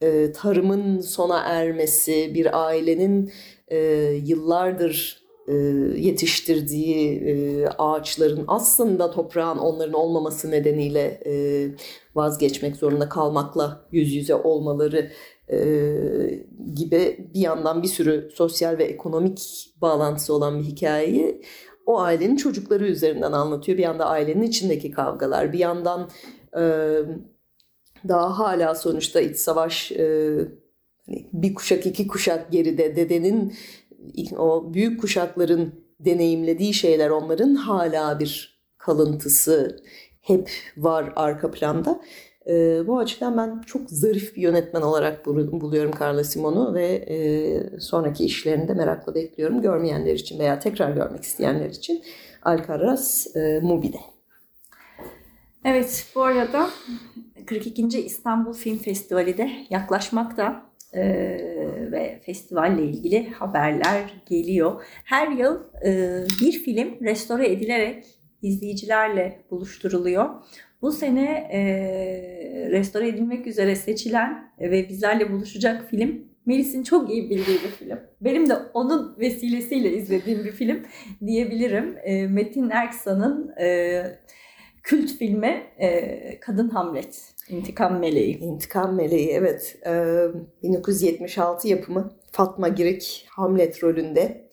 e, 0.00 0.32
tarımın 0.32 1.00
sona 1.00 1.38
ermesi, 1.38 2.34
bir 2.34 2.66
ailenin 2.66 3.32
e, 3.68 3.78
yıllardır 4.24 5.26
e, 5.48 5.52
yetiştirdiği 5.96 7.20
e, 7.20 7.66
ağaçların 7.66 8.44
aslında 8.48 9.10
toprağın 9.10 9.58
onların 9.58 9.94
olmaması 9.94 10.50
nedeniyle 10.50 11.20
e, 11.26 11.32
vazgeçmek 12.14 12.76
zorunda 12.76 13.08
kalmakla 13.08 13.86
yüz 13.92 14.14
yüze 14.14 14.34
olmaları 14.34 15.10
gibi 16.74 17.30
bir 17.34 17.40
yandan 17.40 17.82
bir 17.82 17.88
sürü 17.88 18.30
sosyal 18.34 18.78
ve 18.78 18.84
ekonomik 18.84 19.68
bağlantısı 19.80 20.34
olan 20.34 20.58
bir 20.58 20.64
hikayeyi 20.64 21.42
o 21.86 22.00
ailenin 22.00 22.36
çocukları 22.36 22.86
üzerinden 22.86 23.32
anlatıyor. 23.32 23.78
Bir 23.78 23.82
yanda 23.82 24.06
ailenin 24.06 24.42
içindeki 24.42 24.90
kavgalar, 24.90 25.52
bir 25.52 25.58
yandan 25.58 26.10
daha 28.08 28.38
hala 28.38 28.74
sonuçta 28.74 29.20
iç 29.20 29.36
savaş 29.36 29.92
hani 31.06 31.28
bir 31.32 31.54
kuşak 31.54 31.86
iki 31.86 32.06
kuşak 32.06 32.52
geride 32.52 32.96
dedenin 32.96 33.54
o 34.38 34.74
büyük 34.74 35.00
kuşakların 35.00 35.74
deneyimlediği 36.00 36.74
şeyler 36.74 37.10
onların 37.10 37.54
hala 37.54 38.20
bir 38.20 38.62
kalıntısı 38.78 39.76
hep 40.20 40.50
var 40.76 41.12
arka 41.16 41.50
planda. 41.50 42.00
E, 42.46 42.86
bu 42.86 42.98
açıdan 42.98 43.36
ben 43.36 43.60
çok 43.66 43.90
zarif 43.90 44.36
bir 44.36 44.42
yönetmen 44.42 44.82
olarak 44.82 45.26
buluyorum 45.26 45.90
Carla 46.00 46.24
Simon'u 46.24 46.74
ve 46.74 46.86
e, 46.86 47.80
sonraki 47.80 48.24
işlerini 48.24 48.68
de 48.68 48.74
merakla 48.74 49.14
bekliyorum. 49.14 49.62
Görmeyenler 49.62 50.14
için 50.14 50.38
veya 50.38 50.58
tekrar 50.58 50.90
görmek 50.90 51.22
isteyenler 51.22 51.70
için 51.70 52.02
Alcaraz 52.42 53.26
e, 53.36 53.60
Mubi'de. 53.62 53.98
Evet 55.64 56.06
bu 56.14 56.22
arada 56.22 56.70
42. 57.46 57.82
İstanbul 57.82 58.52
Film 58.52 58.78
Festivali 58.78 59.38
de 59.38 59.50
yaklaşmakta. 59.70 60.66
e, 60.92 61.02
ve 61.92 62.20
festivalle 62.26 62.82
ilgili 62.82 63.30
haberler 63.30 64.14
geliyor. 64.26 64.84
Her 65.04 65.28
yıl 65.28 65.60
e, 65.86 66.22
bir 66.40 66.52
film 66.52 67.04
restore 67.04 67.52
edilerek 67.52 68.04
izleyicilerle 68.42 69.44
buluşturuluyor. 69.50 70.30
Bu 70.82 70.92
sene 70.92 71.48
e, 71.52 71.60
restore 72.70 73.08
edilmek 73.08 73.46
üzere 73.46 73.76
seçilen 73.76 74.52
ve 74.60 74.88
bizlerle 74.88 75.32
buluşacak 75.32 75.90
film 75.90 76.24
Melis'in 76.46 76.82
çok 76.82 77.10
iyi 77.10 77.30
bildiği 77.30 77.58
bir 77.64 77.70
film. 77.70 77.98
Benim 78.20 78.48
de 78.48 78.54
onun 78.74 79.16
vesilesiyle 79.18 79.92
izlediğim 79.92 80.44
bir 80.44 80.52
film 80.52 80.82
diyebilirim. 81.26 81.96
E, 82.04 82.26
Metin 82.26 82.70
Erksan'ın 82.70 83.54
e, 83.60 84.02
kült 84.82 85.10
filmi 85.10 85.62
e, 85.78 86.40
Kadın 86.40 86.68
Hamlet. 86.68 87.36
İntikam 87.48 87.98
Meleği. 87.98 88.38
İntikam 88.38 88.96
Meleği 88.96 89.30
evet. 89.30 89.78
Ee, 89.86 90.26
1976 90.62 91.68
yapımı 91.68 92.10
Fatma 92.32 92.68
Girik 92.68 93.26
Hamlet 93.30 93.82
rolünde. 93.82 94.50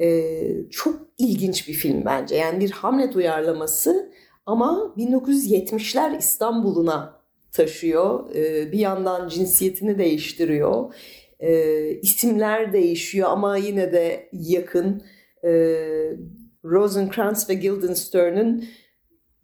Ee, 0.00 0.70
çok 0.70 1.00
ilginç 1.18 1.68
bir 1.68 1.72
film 1.72 2.04
bence. 2.04 2.36
Yani 2.36 2.60
bir 2.60 2.70
Hamlet 2.70 3.16
uyarlaması 3.16 4.12
ama 4.46 4.94
1970'ler 4.96 6.18
İstanbul'una 6.18 7.20
taşıyor. 7.52 8.34
Ee, 8.34 8.72
bir 8.72 8.78
yandan 8.78 9.28
cinsiyetini 9.28 9.98
değiştiriyor. 9.98 10.94
Ee, 11.40 11.90
isimler 11.90 12.72
değişiyor 12.72 13.28
ama 13.30 13.56
yine 13.56 13.92
de 13.92 14.28
yakın. 14.32 15.02
Ee, 15.44 16.16
Rosencrantz 16.64 17.50
ve 17.50 17.54
Guildenstern'ın 17.54 18.64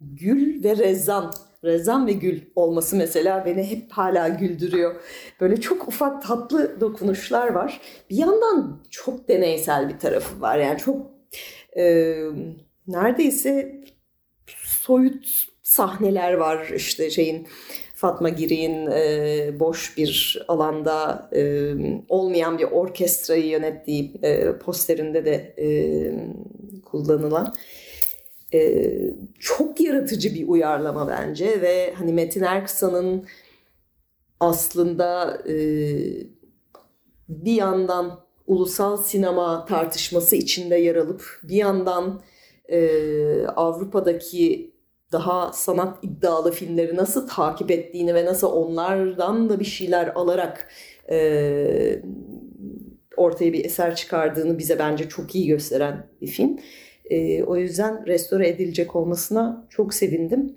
Gül 0.01 0.63
ve 0.63 0.77
Rezan 0.77 1.33
Rezan 1.63 2.07
ve 2.07 2.11
Gül 2.11 2.41
olması 2.55 2.95
mesela 2.95 3.45
beni 3.45 3.63
hep 3.63 3.91
hala 3.91 4.27
güldürüyor. 4.27 4.95
Böyle 5.41 5.61
çok 5.61 5.87
ufak 5.87 6.23
tatlı 6.23 6.79
dokunuşlar 6.81 7.47
var. 7.47 7.81
Bir 8.09 8.17
yandan 8.17 8.83
çok 8.89 9.27
deneysel 9.27 9.89
bir 9.89 9.99
tarafı 9.99 10.41
var. 10.41 10.57
Yani 10.57 10.77
çok 10.77 11.11
e, 11.77 12.15
neredeyse 12.87 13.80
soyut 14.91 15.25
sahneler 15.63 16.33
var. 16.33 16.71
İşte 16.75 17.09
şeyin 17.09 17.47
Fatma 17.95 18.29
Girik'in 18.29 18.87
e, 18.91 19.59
boş 19.59 19.97
bir 19.97 20.43
alanda 20.47 21.29
e, 21.35 21.73
olmayan 22.09 22.57
bir 22.57 22.63
orkestrayı 22.63 23.45
yönettiği 23.45 24.13
e, 24.23 24.57
posterinde 24.57 25.25
de 25.25 25.55
e, 25.57 25.67
kullanılan 26.85 27.55
e, 28.53 28.91
çok 29.39 29.81
yaratıcı 29.81 30.35
bir 30.35 30.47
uyarlama 30.47 31.07
bence 31.09 31.61
ve 31.61 31.93
hani 31.93 32.13
Metin 32.13 32.43
Erksan'ın 32.43 33.25
aslında 34.39 35.41
e, 35.47 35.55
bir 37.29 37.53
yandan 37.53 38.19
ulusal 38.47 38.97
sinema 38.97 39.65
tartışması 39.65 40.35
içinde 40.35 40.75
yer 40.75 40.95
alıp 40.95 41.39
bir 41.43 41.55
yandan 41.55 42.21
e, 42.69 43.45
Avrupa'daki 43.47 44.70
daha 45.11 45.53
sanat 45.53 46.03
iddialı 46.03 46.51
filmleri 46.51 46.95
nasıl 46.95 47.27
takip 47.27 47.71
ettiğini 47.71 48.15
ve 48.15 48.25
nasıl 48.25 48.47
onlardan 48.47 49.49
da 49.49 49.59
bir 49.59 49.65
şeyler 49.65 50.07
alarak 50.15 50.67
e, 51.09 52.01
ortaya 53.17 53.53
bir 53.53 53.65
eser 53.65 53.95
çıkardığını 53.95 54.57
bize 54.57 54.79
bence 54.79 55.09
çok 55.09 55.35
iyi 55.35 55.47
gösteren 55.47 56.07
bir 56.21 56.27
film. 56.27 56.59
E, 57.05 57.43
o 57.43 57.57
yüzden 57.57 58.07
restore 58.07 58.49
edilecek 58.49 58.95
olmasına 58.95 59.67
çok 59.69 59.93
sevindim. 59.93 60.55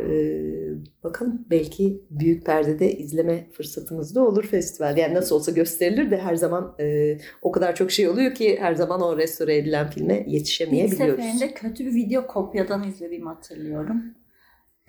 E, 0.00 1.04
bakalım 1.04 1.46
belki 1.50 2.04
büyük 2.10 2.46
perdede 2.46 2.92
izleme 2.92 3.50
fırsatımız 3.50 4.14
da 4.14 4.24
olur 4.24 4.44
festival. 4.44 4.96
Yani 4.96 5.14
nasıl 5.14 5.36
olsa 5.36 5.52
gösterilir 5.52 6.10
de 6.10 6.16
her 6.16 6.36
zaman 6.36 6.74
e, 6.80 7.18
o 7.42 7.52
kadar 7.52 7.74
çok 7.74 7.90
şey 7.90 8.08
oluyor 8.08 8.34
ki 8.34 8.56
her 8.60 8.74
zaman 8.74 9.02
o 9.02 9.18
restore 9.18 9.56
edilen 9.56 9.90
filme 9.90 10.24
yetişemeyebiliyoruz. 10.26 11.24
İlk 11.24 11.24
seferinde 11.24 11.54
kötü 11.54 11.86
bir 11.86 11.94
video 11.94 12.26
kopyadan 12.26 12.88
izlediğimi 12.88 13.28
hatırlıyorum. 13.28 14.02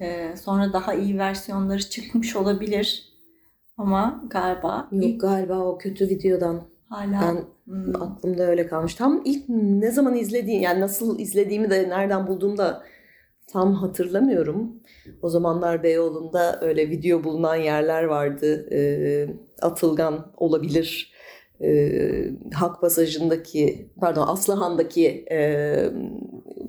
Ee, 0.01 0.35
sonra 0.37 0.73
daha 0.73 0.93
iyi 0.93 1.17
versiyonları 1.17 1.89
çıkmış 1.89 2.35
olabilir. 2.35 3.11
Ama 3.77 4.23
galiba 4.29 4.87
Yok 4.91 5.03
ilk... 5.05 5.21
galiba 5.21 5.59
o 5.59 5.77
kötü 5.77 6.09
videodan 6.09 6.61
hala 6.89 7.21
ben 7.21 7.43
hmm. 7.73 8.01
aklımda 8.01 8.43
öyle 8.43 8.67
kalmış. 8.67 8.95
Tam 8.95 9.21
ilk 9.25 9.49
ne 9.49 9.91
zaman 9.91 10.15
izlediğim 10.15 10.61
yani 10.61 10.81
nasıl 10.81 11.19
izlediğimi 11.19 11.69
de 11.69 11.89
nereden 11.89 12.27
bulduğumu 12.27 12.57
da 12.57 12.83
tam 13.51 13.73
hatırlamıyorum. 13.73 14.81
O 15.21 15.29
zamanlar 15.29 15.83
Beyoğlu'nda 15.83 16.59
öyle 16.61 16.89
video 16.89 17.23
bulunan 17.23 17.55
yerler 17.55 18.03
vardı. 18.03 18.67
E, 18.71 18.79
Atılgan 19.61 20.31
olabilir. 20.37 21.13
E, 21.61 21.91
Hak 22.53 22.81
Pasajı'ndaki 22.81 23.89
pardon 23.99 24.27
Aslıhan'daki 24.27 25.25
e, 25.31 25.39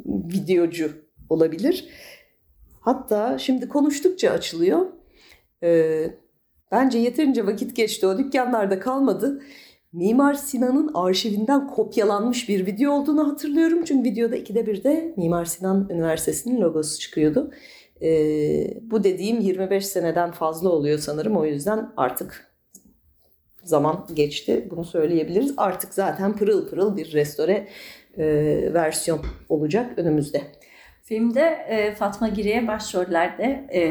videocu 0.07 0.91
olabilir. 1.29 1.89
Hatta 2.81 3.39
şimdi 3.39 3.69
konuştukça 3.69 4.31
açılıyor. 4.31 4.87
E, 5.63 6.03
bence 6.73 6.99
yeterince 6.99 7.47
vakit 7.47 7.77
geçti. 7.77 8.07
O 8.07 8.19
dükkanlarda 8.19 8.79
kalmadı. 8.81 9.43
Mimar 9.93 10.35
Sinan'ın 10.35 10.91
arşivinden 10.95 11.67
kopyalanmış 11.67 12.49
bir 12.49 12.67
video 12.67 12.93
olduğunu 12.93 13.29
hatırlıyorum. 13.29 13.85
Çünkü 13.85 14.11
videoda 14.11 14.37
ikide 14.37 14.67
bir 14.67 14.85
de 14.85 15.15
Mimar 15.17 15.45
Sinan 15.45 15.89
Üniversitesi'nin 15.91 16.61
logosu 16.61 17.01
çıkıyordu. 17.01 17.51
Ee, 18.03 18.81
bu 18.83 19.05
dediğim 19.05 19.41
25 19.41 19.87
seneden 19.87 20.31
fazla 20.31 20.69
oluyor 20.69 20.99
sanırım. 20.99 21.37
O 21.37 21.45
yüzden 21.45 21.93
artık 21.97 22.53
zaman 23.65 24.07
geçti. 24.15 24.69
Bunu 24.71 24.85
söyleyebiliriz. 24.85 25.55
Artık 25.57 25.95
zaten 25.95 26.37
pırıl 26.37 26.69
pırıl 26.69 26.97
bir 26.97 27.13
restore 27.13 27.69
e, 28.19 28.25
versiyon 28.75 29.21
olacak 29.49 29.99
önümüzde. 29.99 30.43
Filmde 31.03 31.41
e, 31.69 31.95
Fatma 31.95 32.29
Giri'ye 32.29 32.69
başrollerde 32.69 33.69
e, 33.75 33.83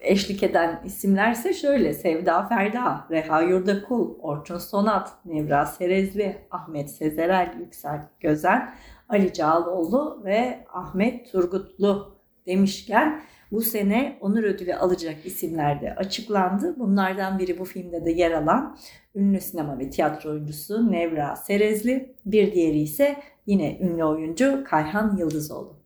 eşlik 0.00 0.42
eden 0.42 0.82
isimlerse 0.84 1.54
şöyle 1.54 1.94
Sevda 1.94 2.48
Ferda, 2.48 3.06
Reha 3.10 3.42
Yurdakul, 3.42 4.18
Orçun 4.18 4.58
Sonat, 4.58 5.12
Nevra 5.24 5.66
Serezli, 5.66 6.38
Ahmet 6.50 6.90
Sezerel, 6.90 7.54
Yüksel 7.60 8.08
Gözen, 8.20 8.74
Ali 9.08 9.32
Cağaloğlu 9.32 10.22
ve 10.24 10.64
Ahmet 10.72 11.32
Turgutlu 11.32 12.16
demişken 12.46 13.22
bu 13.52 13.60
sene 13.60 14.18
onur 14.20 14.42
ödülü 14.42 14.74
alacak 14.74 15.26
isimler 15.26 15.80
de 15.80 15.94
açıklandı. 15.94 16.76
Bunlardan 16.78 17.38
biri 17.38 17.58
bu 17.58 17.64
filmde 17.64 18.04
de 18.04 18.10
yer 18.10 18.30
alan 18.30 18.78
ünlü 19.14 19.40
sinema 19.40 19.78
ve 19.78 19.90
tiyatro 19.90 20.30
oyuncusu 20.30 20.92
Nevra 20.92 21.36
Serezli. 21.36 22.14
Bir 22.26 22.52
diğeri 22.52 22.80
ise 22.80 23.16
yine 23.46 23.78
ünlü 23.78 24.04
oyuncu 24.04 24.64
Kayhan 24.66 25.16
Yıldızoğlu. 25.16 25.80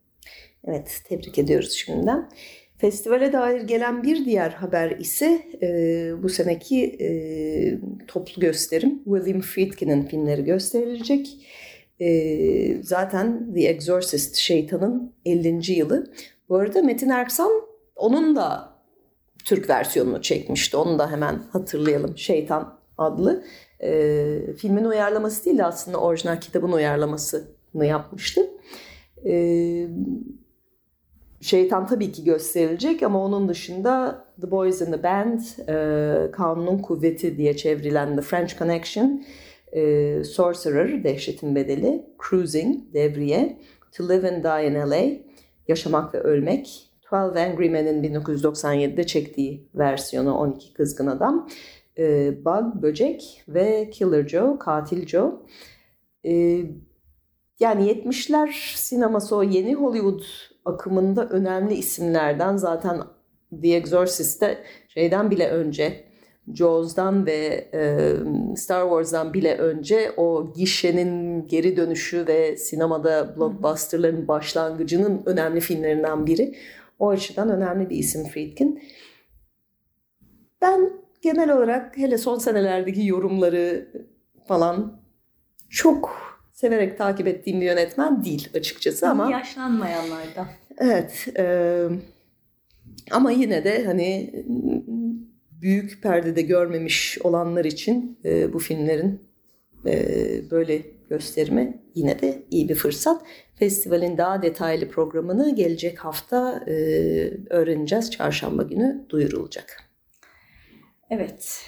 Evet 0.63 1.01
tebrik 1.07 1.39
ediyoruz 1.39 1.71
şimdiden. 1.71 2.29
Festivale 2.77 3.33
dair 3.33 3.61
gelen 3.61 4.03
bir 4.03 4.25
diğer 4.25 4.49
haber 4.49 4.91
ise 4.91 5.41
e, 5.61 6.23
bu 6.23 6.29
seneki 6.29 6.83
e, 6.83 7.09
toplu 8.07 8.41
gösterim. 8.41 9.03
William 9.03 9.41
Friedkin'in 9.41 10.05
filmleri 10.05 10.43
gösterilecek. 10.43 11.47
E, 11.99 12.83
zaten 12.83 13.53
The 13.53 13.67
Exorcist 13.67 14.35
Şeytan'ın 14.35 15.13
50. 15.25 15.71
yılı. 15.71 16.13
Bu 16.49 16.55
arada 16.55 16.81
Metin 16.81 17.09
Erksan 17.09 17.51
onun 17.95 18.35
da 18.35 18.75
Türk 19.45 19.69
versiyonunu 19.69 20.21
çekmişti. 20.21 20.77
Onu 20.77 20.99
da 20.99 21.11
hemen 21.11 21.43
hatırlayalım. 21.51 22.17
Şeytan 22.17 22.79
adlı. 22.97 23.43
E, 23.83 24.53
filmin 24.57 24.85
uyarlaması 24.85 25.45
değil 25.45 25.57
de 25.57 25.65
aslında 25.65 25.97
orijinal 25.97 26.39
kitabın 26.39 26.71
uyarlamasını 26.71 27.85
yapmıştı. 27.85 28.41
E, 29.25 29.33
Şeytan 31.45 31.87
tabii 31.87 32.11
ki 32.11 32.23
gösterilecek 32.23 33.03
ama 33.03 33.25
onun 33.25 33.49
dışında 33.49 34.25
The 34.41 34.51
Boys 34.51 34.81
in 34.81 34.85
the 34.85 35.03
Band, 35.03 35.39
e, 35.69 36.31
Kanunun 36.31 36.77
Kuvveti 36.77 37.37
diye 37.37 37.57
çevrilen 37.57 38.15
The 38.15 38.21
French 38.21 38.57
Connection, 38.59 39.23
e, 39.71 40.23
Sorcerer, 40.23 41.03
Dehşetin 41.03 41.55
Bedeli, 41.55 42.05
Cruising, 42.29 42.93
Devriye, 42.93 43.59
To 43.91 44.09
Live 44.09 44.29
and 44.29 44.43
Die 44.43 44.67
in 44.67 44.91
L.A., 44.91 45.25
Yaşamak 45.67 46.13
ve 46.13 46.19
Ölmek, 46.19 46.91
12 47.11 47.39
Angry 47.39 47.69
Men'in 47.69 48.03
1997'de 48.03 49.03
çektiği 49.03 49.69
versiyonu 49.75 50.37
12 50.37 50.73
Kızgın 50.73 51.07
Adam, 51.07 51.49
e, 51.97 52.33
Bug, 52.45 52.81
Böcek 52.81 53.43
ve 53.47 53.89
Killer 53.89 54.27
Joe, 54.27 54.59
Katil 54.59 55.07
Joe. 55.07 55.45
E, 56.25 56.61
yani 57.59 57.89
70'ler 57.89 58.75
sineması 58.75 59.35
o 59.35 59.43
yeni 59.43 59.73
Hollywood 59.73 60.21
akımında 60.65 61.29
önemli 61.29 61.73
isimlerden 61.73 62.57
zaten 62.57 63.01
The 63.61 63.75
Exorcist'te 63.75 64.57
şeyden 64.87 65.31
bile 65.31 65.49
önce 65.49 66.05
Jaws'dan 66.53 67.25
ve 67.25 67.69
e, 67.73 68.13
Star 68.55 68.83
Wars'dan 68.83 69.33
bile 69.33 69.57
önce 69.57 70.11
o 70.17 70.53
gişenin 70.53 71.47
geri 71.47 71.77
dönüşü 71.77 72.27
ve 72.27 72.57
sinemada 72.57 73.37
blockbusterların 73.37 74.27
başlangıcının 74.27 75.23
önemli 75.25 75.59
filmlerinden 75.59 76.25
biri. 76.25 76.55
O 76.99 77.09
açıdan 77.09 77.49
önemli 77.49 77.89
bir 77.89 77.97
isim 77.97 78.23
Friedkin. 78.23 78.83
Ben 80.61 80.91
genel 81.21 81.57
olarak 81.57 81.97
hele 81.97 82.17
son 82.17 82.37
senelerdeki 82.37 83.05
yorumları 83.05 83.91
falan 84.47 85.01
çok 85.69 86.34
severek 86.55 86.97
takip 86.97 87.27
ettiğim 87.27 87.61
bir 87.61 87.65
yönetmen 87.65 88.25
değil 88.25 88.49
açıkçası 88.53 89.09
ama 89.09 89.31
yaşlanmayanlardan. 89.31 90.47
evet 90.77 91.27
e, 91.37 91.85
ama 93.11 93.31
yine 93.31 93.63
de 93.63 93.85
hani 93.85 94.33
büyük 95.61 96.03
perdede 96.03 96.41
görmemiş 96.41 97.17
olanlar 97.23 97.65
için 97.65 98.19
e, 98.25 98.53
bu 98.53 98.59
filmlerin 98.59 99.21
e, 99.85 100.05
böyle 100.51 100.81
gösterimi 101.09 101.81
yine 101.95 102.21
de 102.21 102.43
iyi 102.51 102.69
bir 102.69 102.75
fırsat. 102.75 103.21
Festivalin 103.55 104.17
daha 104.17 104.41
detaylı 104.41 104.89
programını 104.89 105.55
gelecek 105.55 105.99
hafta 105.99 106.63
e, 106.67 106.73
öğreneceğiz. 107.49 108.11
Çarşamba 108.11 108.63
günü 108.63 109.05
duyurulacak. 109.09 109.83
Evet. 111.09 111.61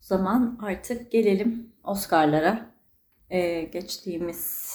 O 0.00 0.06
zaman 0.06 0.58
artık 0.62 1.10
gelelim 1.10 1.72
Oscar'lara. 1.84 2.75
Ee, 3.30 3.62
geçtiğimiz 3.62 4.72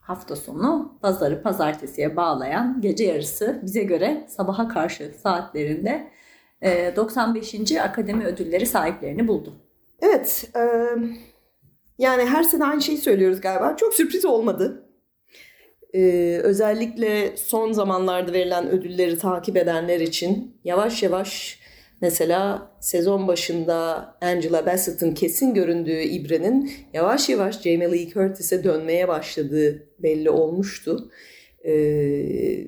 hafta 0.00 0.36
sonu 0.36 0.98
pazarı 1.02 1.42
pazartesiye 1.42 2.16
bağlayan 2.16 2.80
gece 2.80 3.04
yarısı 3.04 3.60
bize 3.62 3.82
göre 3.82 4.26
sabaha 4.28 4.68
karşı 4.68 5.14
saatlerinde 5.22 6.10
e, 6.62 6.96
95. 6.96 7.72
Akademi 7.72 8.24
Ödülleri 8.24 8.66
sahiplerini 8.66 9.28
buldu. 9.28 9.54
Evet. 10.00 10.50
E, 10.56 10.60
yani 11.98 12.24
her 12.24 12.42
sene 12.42 12.64
aynı 12.64 12.82
şeyi 12.82 12.98
söylüyoruz 12.98 13.40
galiba. 13.40 13.76
Çok 13.76 13.94
sürpriz 13.94 14.24
olmadı. 14.24 14.84
Ee, 15.94 16.40
özellikle 16.42 17.36
son 17.36 17.72
zamanlarda 17.72 18.32
verilen 18.32 18.68
ödülleri 18.68 19.18
takip 19.18 19.56
edenler 19.56 20.00
için 20.00 20.60
yavaş 20.64 21.02
yavaş 21.02 21.60
mesela 22.04 22.70
sezon 22.80 23.28
başında 23.28 24.08
Angela 24.20 24.66
Bassett'ın 24.66 25.14
kesin 25.14 25.54
göründüğü 25.54 26.00
ibrenin 26.00 26.72
yavaş 26.92 27.28
yavaş 27.28 27.62
Jamie 27.62 27.92
Lee 27.92 28.08
Curtis'e 28.08 28.64
dönmeye 28.64 29.08
başladığı 29.08 29.88
belli 29.98 30.30
olmuştu. 30.30 31.10
Ee, 31.66 32.66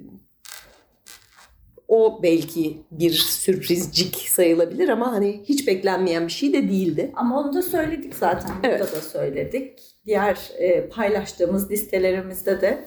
o 1.88 2.20
belki 2.22 2.76
bir 2.90 3.12
sürprizcik 3.12 4.16
sayılabilir 4.16 4.88
ama 4.88 5.12
hani 5.12 5.44
hiç 5.44 5.66
beklenmeyen 5.66 6.26
bir 6.26 6.32
şey 6.32 6.52
de 6.52 6.68
değildi. 6.68 7.12
Ama 7.14 7.40
onu 7.40 7.54
da 7.54 7.62
söyledik 7.62 8.14
zaten. 8.14 8.50
Burada 8.62 8.76
evet. 8.76 8.92
da 8.92 9.00
söyledik. 9.00 9.78
Diğer 10.06 10.38
e, 10.58 10.88
paylaştığımız 10.88 11.70
listelerimizde 11.70 12.60
de 12.60 12.84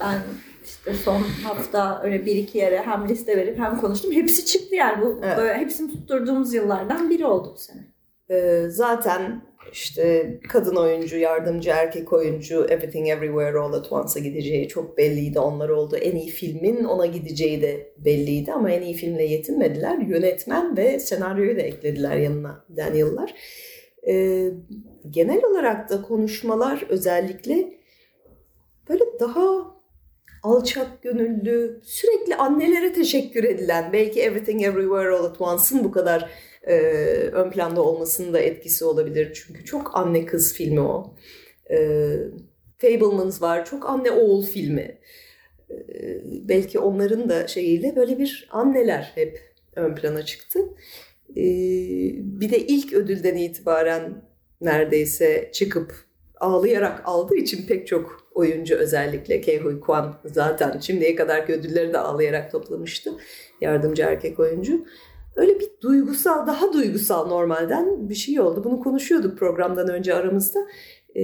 ben 0.00 0.18
işte 0.64 0.94
son 0.94 1.22
hafta 1.44 2.00
öyle 2.04 2.26
bir 2.26 2.36
iki 2.36 2.58
yere 2.58 2.78
hem 2.78 3.08
liste 3.08 3.36
verip 3.36 3.58
hem 3.58 3.80
konuştum. 3.80 4.12
Hepsi 4.12 4.46
çıktı 4.46 4.74
yani. 4.74 5.02
Bu 5.04 5.20
evet. 5.24 5.36
böyle 5.36 5.54
hepsini 5.54 5.92
tutturduğumuz 5.92 6.54
yıllardan 6.54 7.10
biri 7.10 7.26
oldu 7.26 7.52
bu 7.54 7.58
sene. 7.58 7.94
Ee, 8.30 8.64
zaten 8.68 9.42
işte 9.72 10.38
kadın 10.48 10.76
oyuncu, 10.76 11.16
yardımcı 11.16 11.70
erkek 11.70 12.12
oyuncu 12.12 12.64
Everything 12.64 13.08
Everywhere 13.08 13.58
All 13.58 13.72
At 13.72 13.92
Once'a 13.92 14.22
gideceği 14.22 14.68
çok 14.68 14.98
belliydi. 14.98 15.38
Onlar 15.38 15.68
oldu. 15.68 15.96
En 15.96 16.16
iyi 16.16 16.30
filmin 16.30 16.84
ona 16.84 17.06
gideceği 17.06 17.62
de 17.62 17.92
belliydi 17.98 18.52
ama 18.52 18.70
en 18.70 18.82
iyi 18.82 18.94
filmle 18.94 19.24
yetinmediler. 19.24 19.98
Yönetmen 19.98 20.76
ve 20.76 21.00
senaryoyu 21.00 21.56
da 21.56 21.60
eklediler 21.60 22.16
yanına 22.16 22.64
Daniel'lar. 22.76 23.34
Ee, 24.08 24.50
genel 25.10 25.44
olarak 25.44 25.90
da 25.90 26.02
konuşmalar 26.02 26.84
özellikle 26.88 27.74
böyle 28.88 29.04
daha 29.20 29.73
alçak 30.44 31.02
gönüllü, 31.02 31.80
sürekli 31.82 32.36
annelere 32.36 32.92
teşekkür 32.92 33.44
edilen, 33.44 33.92
belki 33.92 34.22
Everything 34.22 34.62
Everywhere 34.62 35.08
All 35.08 35.24
At 35.24 35.40
Once'ın 35.40 35.84
bu 35.84 35.92
kadar 35.92 36.30
e, 36.62 36.74
ön 37.32 37.50
planda 37.50 37.82
olmasının 37.82 38.32
da 38.32 38.40
etkisi 38.40 38.84
olabilir. 38.84 39.32
Çünkü 39.34 39.64
çok 39.64 39.96
anne 39.96 40.26
kız 40.26 40.54
filmi 40.54 40.80
o. 40.80 41.14
E, 41.70 42.08
Fablemans 42.78 43.42
var, 43.42 43.64
çok 43.64 43.88
anne 43.90 44.10
oğul 44.10 44.42
filmi. 44.42 44.98
E, 45.70 45.76
belki 46.48 46.78
onların 46.78 47.28
da 47.28 47.46
şeyiyle 47.46 47.96
böyle 47.96 48.18
bir 48.18 48.48
anneler 48.50 49.12
hep 49.14 49.54
ön 49.76 49.94
plana 49.94 50.24
çıktı. 50.24 50.60
E, 51.30 51.44
bir 52.16 52.50
de 52.50 52.58
ilk 52.58 52.92
ödülden 52.92 53.36
itibaren 53.36 54.22
neredeyse 54.60 55.50
çıkıp 55.52 56.03
ağlayarak 56.40 57.02
aldığı 57.04 57.36
için 57.36 57.66
pek 57.66 57.86
çok 57.86 58.28
oyuncu 58.34 58.74
özellikle 58.74 59.40
Kehui 59.40 59.80
Kwan 59.80 60.14
zaten 60.24 60.78
şimdiye 60.78 61.16
kadar 61.16 61.50
ödülleri 61.50 61.92
de 61.92 61.98
ağlayarak 61.98 62.52
toplamıştı. 62.52 63.10
Yardımcı 63.60 64.02
erkek 64.02 64.40
oyuncu. 64.40 64.84
Öyle 65.36 65.60
bir 65.60 65.68
duygusal, 65.80 66.46
daha 66.46 66.72
duygusal 66.72 67.28
normalden 67.28 68.08
bir 68.08 68.14
şey 68.14 68.40
oldu. 68.40 68.64
Bunu 68.64 68.80
konuşuyorduk 68.80 69.38
programdan 69.38 69.88
önce 69.88 70.14
aramızda. 70.14 70.58
Ee, 71.16 71.20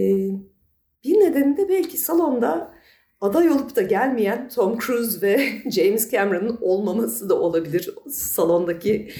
bir 1.05 1.21
nedeni 1.21 1.57
de 1.57 1.69
belki 1.69 1.97
salonda 1.97 2.75
aday 3.21 3.51
olup 3.51 3.77
da 3.77 3.83
gelmeyen 3.83 4.49
Tom 4.49 4.79
Cruise 4.79 5.27
ve 5.27 5.49
James 5.71 6.11
Cameron'ın 6.11 6.59
olmaması 6.61 7.29
da 7.29 7.41
olabilir. 7.41 7.95
Salondaki 8.11 9.11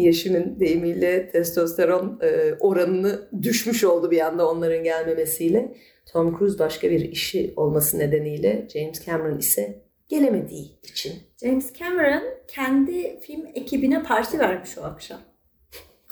Yeşim'in 0.00 0.60
deyimiyle 0.60 1.30
testosteron 1.30 2.20
e, 2.22 2.54
oranını 2.60 3.28
düşmüş 3.42 3.84
oldu 3.84 4.10
bir 4.10 4.20
anda 4.20 4.50
onların 4.50 4.84
gelmemesiyle. 4.84 5.74
Tom 6.12 6.38
Cruise 6.38 6.58
başka 6.58 6.90
bir 6.90 7.00
işi 7.00 7.52
olması 7.56 7.98
nedeniyle 7.98 8.68
James 8.74 9.06
Cameron 9.06 9.38
ise 9.38 9.82
gelemediği 10.08 10.78
için. 10.82 11.12
James 11.42 11.72
Cameron 11.72 12.22
kendi 12.48 13.20
film 13.20 13.46
ekibine 13.54 14.02
parti 14.02 14.38
vermiş 14.38 14.78
o 14.78 14.82
akşam. 14.82 15.20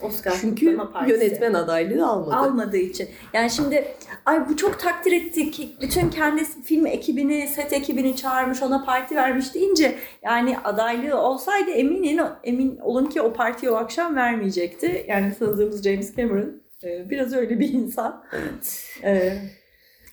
Oscar 0.02 0.36
Çünkü 0.40 0.78
yönetmen 1.08 1.54
adaylığı 1.54 2.06
almadı. 2.06 2.36
Almadığı 2.36 2.76
için. 2.76 3.08
Yani 3.32 3.50
şimdi 3.50 3.84
ay 4.26 4.48
bu 4.48 4.56
çok 4.56 4.80
takdir 4.80 5.12
ettik. 5.12 5.76
Bütün 5.80 6.10
kendi 6.10 6.44
film 6.44 6.86
ekibini, 6.86 7.48
set 7.48 7.72
ekibini 7.72 8.16
çağırmış, 8.16 8.62
ona 8.62 8.84
parti 8.84 9.16
vermiş 9.16 9.54
deyince 9.54 9.94
yani 10.22 10.58
adaylığı 10.58 11.18
olsaydı 11.20 11.70
eminim 11.70 12.24
emin 12.44 12.78
olun 12.78 13.06
ki 13.06 13.20
o 13.20 13.32
partiyi 13.32 13.72
o 13.72 13.74
akşam 13.74 14.16
vermeyecekti. 14.16 15.04
Yani 15.08 15.34
tanıdığımız 15.38 15.82
James 15.82 16.16
Cameron 16.16 16.62
e, 16.84 17.10
biraz 17.10 17.32
öyle 17.32 17.60
bir 17.60 17.72
insan. 17.72 18.24
Evet. 18.32 18.84
Ee, 19.04 19.38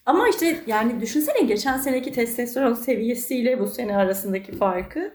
ama 0.05 0.29
işte 0.29 0.57
yani 0.67 1.01
düşünsene 1.01 1.41
geçen 1.41 1.77
seneki 1.77 2.11
testosteron 2.11 2.73
seviyesiyle 2.73 3.59
bu 3.59 3.67
sene 3.67 3.95
arasındaki 3.95 4.51
farkı. 4.51 5.13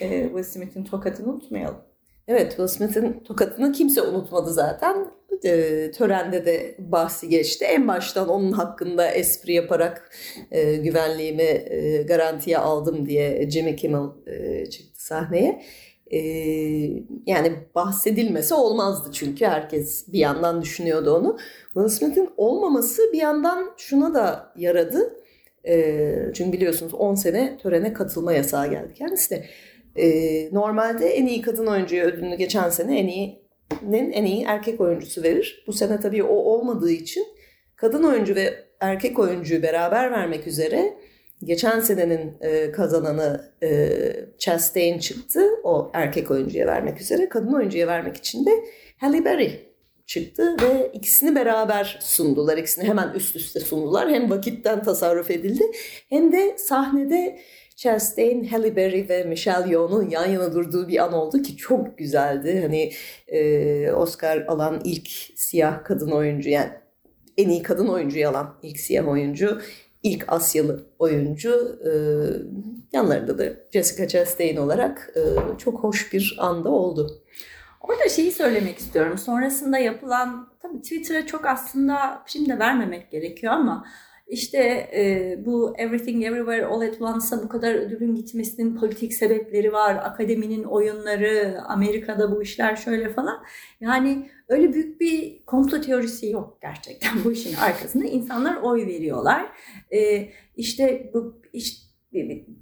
E, 0.00 0.22
Will 0.22 0.42
Smith'in 0.42 0.84
tokatını 0.84 1.32
unutmayalım. 1.32 1.85
Evet 2.28 2.48
Will 2.50 2.66
Smith'in 2.66 3.20
tokatını 3.24 3.72
kimse 3.72 4.02
unutmadı 4.02 4.52
zaten. 4.52 5.06
E, 5.44 5.90
törende 5.90 6.46
de 6.46 6.76
bahsi 6.78 7.28
geçti. 7.28 7.64
En 7.64 7.88
baştan 7.88 8.28
onun 8.28 8.52
hakkında 8.52 9.10
espri 9.10 9.52
yaparak 9.52 10.10
e, 10.50 10.76
güvenliğimi 10.76 11.42
e, 11.42 12.02
garantiye 12.02 12.58
aldım 12.58 13.06
diye 13.06 13.50
Jimmy 13.50 13.76
Kimmel 13.76 14.08
e, 14.26 14.66
çıktı 14.70 15.04
sahneye. 15.04 15.62
E, 16.10 16.18
yani 17.26 17.52
bahsedilmese 17.74 18.54
olmazdı 18.54 19.08
çünkü 19.12 19.44
herkes 19.44 20.12
bir 20.12 20.18
yandan 20.18 20.62
düşünüyordu 20.62 21.14
onu. 21.14 21.38
Will 21.64 21.88
Smith'in 21.88 22.30
olmaması 22.36 23.02
bir 23.12 23.18
yandan 23.18 23.70
şuna 23.76 24.14
da 24.14 24.52
yaradı. 24.56 25.16
E, 25.68 26.06
çünkü 26.34 26.52
biliyorsunuz 26.52 26.94
10 26.94 27.14
sene 27.14 27.58
törene 27.62 27.92
katılma 27.92 28.32
yasağı 28.32 28.70
geldi 28.70 28.94
kendisine. 28.94 29.44
E, 29.96 30.48
normalde 30.52 31.08
en 31.08 31.26
iyi 31.26 31.42
kadın 31.42 31.66
oyuncuya 31.66 32.04
ödülünü 32.04 32.36
geçen 32.36 32.70
sene 32.70 32.98
en 32.98 33.06
iyinin 33.06 34.12
en 34.12 34.24
iyi 34.24 34.44
erkek 34.44 34.80
oyuncusu 34.80 35.22
verir. 35.22 35.64
Bu 35.66 35.72
sene 35.72 36.00
tabii 36.00 36.22
o 36.22 36.34
olmadığı 36.34 36.90
için 36.90 37.26
kadın 37.76 38.02
oyuncu 38.02 38.34
ve 38.34 38.54
erkek 38.80 39.18
oyuncuyu 39.18 39.62
beraber 39.62 40.10
vermek 40.10 40.46
üzere 40.46 40.96
geçen 41.44 41.80
senenin 41.80 42.36
e, 42.40 42.72
kazananı 42.72 43.52
e, 43.62 43.98
Chastain 44.38 44.98
çıktı. 44.98 45.40
O 45.64 45.90
erkek 45.94 46.30
oyuncuya 46.30 46.66
vermek 46.66 47.00
üzere. 47.00 47.28
Kadın 47.28 47.52
oyuncuya 47.52 47.86
vermek 47.86 48.16
için 48.16 48.46
de 48.46 48.50
Halle 49.00 49.24
Berry 49.24 49.66
çıktı 50.06 50.56
ve 50.62 50.90
ikisini 50.92 51.34
beraber 51.34 51.98
sundular. 52.00 52.56
İkisini 52.56 52.84
hemen 52.84 53.12
üst 53.14 53.36
üste 53.36 53.60
sundular. 53.60 54.10
Hem 54.10 54.30
vakitten 54.30 54.82
tasarruf 54.82 55.30
edildi 55.30 55.64
hem 56.08 56.32
de 56.32 56.58
sahnede 56.58 57.38
Chastain, 57.76 58.44
Halle 58.44 58.76
Berry 58.76 59.08
ve 59.08 59.24
Michelle 59.24 59.70
Yeoh'un 59.70 60.10
yan 60.10 60.26
yana 60.26 60.54
durduğu 60.54 60.88
bir 60.88 61.04
an 61.04 61.12
oldu 61.12 61.42
ki 61.42 61.56
çok 61.56 61.98
güzeldi. 61.98 62.60
Hani 62.62 62.92
e, 63.28 63.92
Oscar 63.92 64.44
alan 64.48 64.80
ilk 64.84 65.08
siyah 65.34 65.84
kadın 65.84 66.10
oyuncu 66.10 66.50
yani 66.50 66.70
en 67.36 67.48
iyi 67.48 67.62
kadın 67.62 67.88
oyuncuyu 67.88 68.28
alan 68.28 68.54
ilk 68.62 68.80
siyah 68.80 69.08
oyuncu, 69.08 69.60
ilk 70.02 70.24
Asyalı 70.32 70.86
oyuncu. 70.98 71.80
E, 71.84 71.90
yanlarında 72.92 73.38
da 73.38 73.44
Jessica 73.72 74.08
Chastain 74.08 74.56
olarak 74.56 75.12
e, 75.16 75.20
çok 75.58 75.80
hoş 75.80 76.12
bir 76.12 76.36
anda 76.38 76.68
oldu. 76.68 77.22
Orada 77.80 78.08
şeyi 78.08 78.32
söylemek 78.32 78.78
istiyorum. 78.78 79.18
Sonrasında 79.18 79.78
yapılan, 79.78 80.48
tabii 80.62 80.82
Twitter'a 80.82 81.26
çok 81.26 81.46
aslında 81.46 82.22
şimdi 82.26 82.58
vermemek 82.58 83.10
gerekiyor 83.10 83.52
ama 83.52 83.86
işte 84.26 84.58
e, 84.96 85.34
bu 85.46 85.74
Everything 85.78 86.24
Everywhere 86.24 86.66
All 86.66 86.80
at 86.80 87.02
Once'a 87.02 87.42
bu 87.42 87.48
kadar 87.48 87.74
ödülün 87.74 88.14
gitmesinin 88.14 88.76
politik 88.76 89.14
sebepleri 89.14 89.72
var. 89.72 89.94
Akademinin 89.94 90.64
oyunları, 90.64 91.58
Amerika'da 91.68 92.36
bu 92.36 92.42
işler 92.42 92.76
şöyle 92.76 93.08
falan. 93.08 93.44
Yani 93.80 94.30
öyle 94.48 94.72
büyük 94.72 95.00
bir 95.00 95.44
komplo 95.44 95.80
teorisi 95.80 96.30
yok 96.30 96.58
gerçekten 96.62 97.12
bu 97.24 97.32
işin 97.32 97.56
arkasında. 97.56 98.04
İnsanlar 98.04 98.56
oy 98.56 98.86
veriyorlar. 98.86 99.46
E, 99.92 100.28
işte 100.56 101.10
bu 101.14 101.40
işte 101.52 101.85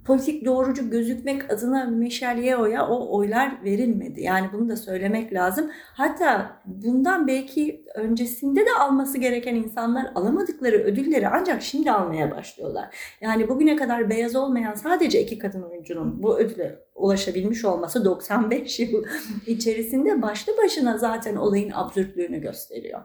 politik 0.05 0.45
doğrucu 0.45 0.89
gözükmek 0.89 1.53
adına 1.53 1.85
Michel 1.85 2.55
o 2.89 3.17
oylar 3.17 3.63
verilmedi. 3.63 4.21
Yani 4.21 4.49
bunu 4.53 4.69
da 4.69 4.77
söylemek 4.77 5.33
lazım. 5.33 5.71
Hatta 5.93 6.61
bundan 6.65 7.27
belki 7.27 7.85
öncesinde 7.95 8.59
de 8.59 8.69
alması 8.79 9.17
gereken 9.17 9.55
insanlar 9.55 10.11
alamadıkları 10.15 10.77
ödülleri 10.77 11.27
ancak 11.27 11.61
şimdi 11.61 11.91
almaya 11.91 12.31
başlıyorlar. 12.31 12.95
Yani 13.21 13.49
bugüne 13.49 13.75
kadar 13.75 14.09
beyaz 14.09 14.35
olmayan 14.35 14.73
sadece 14.73 15.21
iki 15.21 15.37
kadın 15.37 15.61
oyuncunun 15.61 16.23
bu 16.23 16.39
ödüle 16.39 16.79
ulaşabilmiş 16.95 17.65
olması 17.65 18.05
95 18.05 18.79
yıl 18.79 19.03
içerisinde 19.47 20.21
başlı 20.21 20.53
başına 20.63 20.97
zaten 20.97 21.35
olayın 21.35 21.71
absürtlüğünü 21.73 22.41
gösteriyor. 22.41 23.01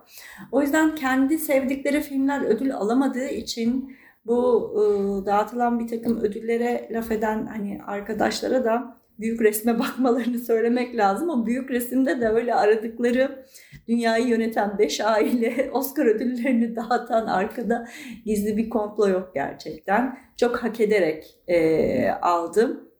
O 0.52 0.62
yüzden 0.62 0.94
kendi 0.94 1.38
sevdikleri 1.38 2.00
filmler 2.00 2.42
ödül 2.42 2.74
alamadığı 2.74 3.28
için 3.28 3.96
bu 4.26 4.70
e, 4.76 4.82
dağıtılan 5.26 5.78
bir 5.78 5.88
takım 5.88 6.20
ödüllere 6.20 6.88
laf 6.92 7.10
eden 7.10 7.46
hani 7.46 7.80
arkadaşlara 7.86 8.64
da 8.64 9.00
büyük 9.20 9.42
resme 9.42 9.78
bakmalarını 9.78 10.38
söylemek 10.38 10.96
lazım. 10.96 11.30
O 11.30 11.46
büyük 11.46 11.70
resimde 11.70 12.20
de 12.20 12.28
öyle 12.28 12.54
aradıkları 12.54 13.46
dünyayı 13.88 14.26
yöneten 14.26 14.78
beş 14.78 15.00
aile 15.00 15.70
Oscar 15.72 16.06
ödüllerini 16.06 16.76
dağıtan 16.76 17.26
arkada 17.26 17.88
gizli 18.24 18.56
bir 18.56 18.70
komplo 18.70 19.08
yok 19.08 19.30
gerçekten. 19.34 20.18
Çok 20.36 20.56
hak 20.56 20.80
ederek 20.80 21.24
e, 21.48 22.10
aldım. 22.10 22.90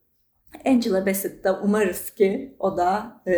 Angela 0.65 1.05
Bassett 1.05 1.43
da 1.43 1.61
umarız 1.63 2.11
ki 2.11 2.55
o 2.59 2.77
da 2.77 3.21
e, 3.27 3.33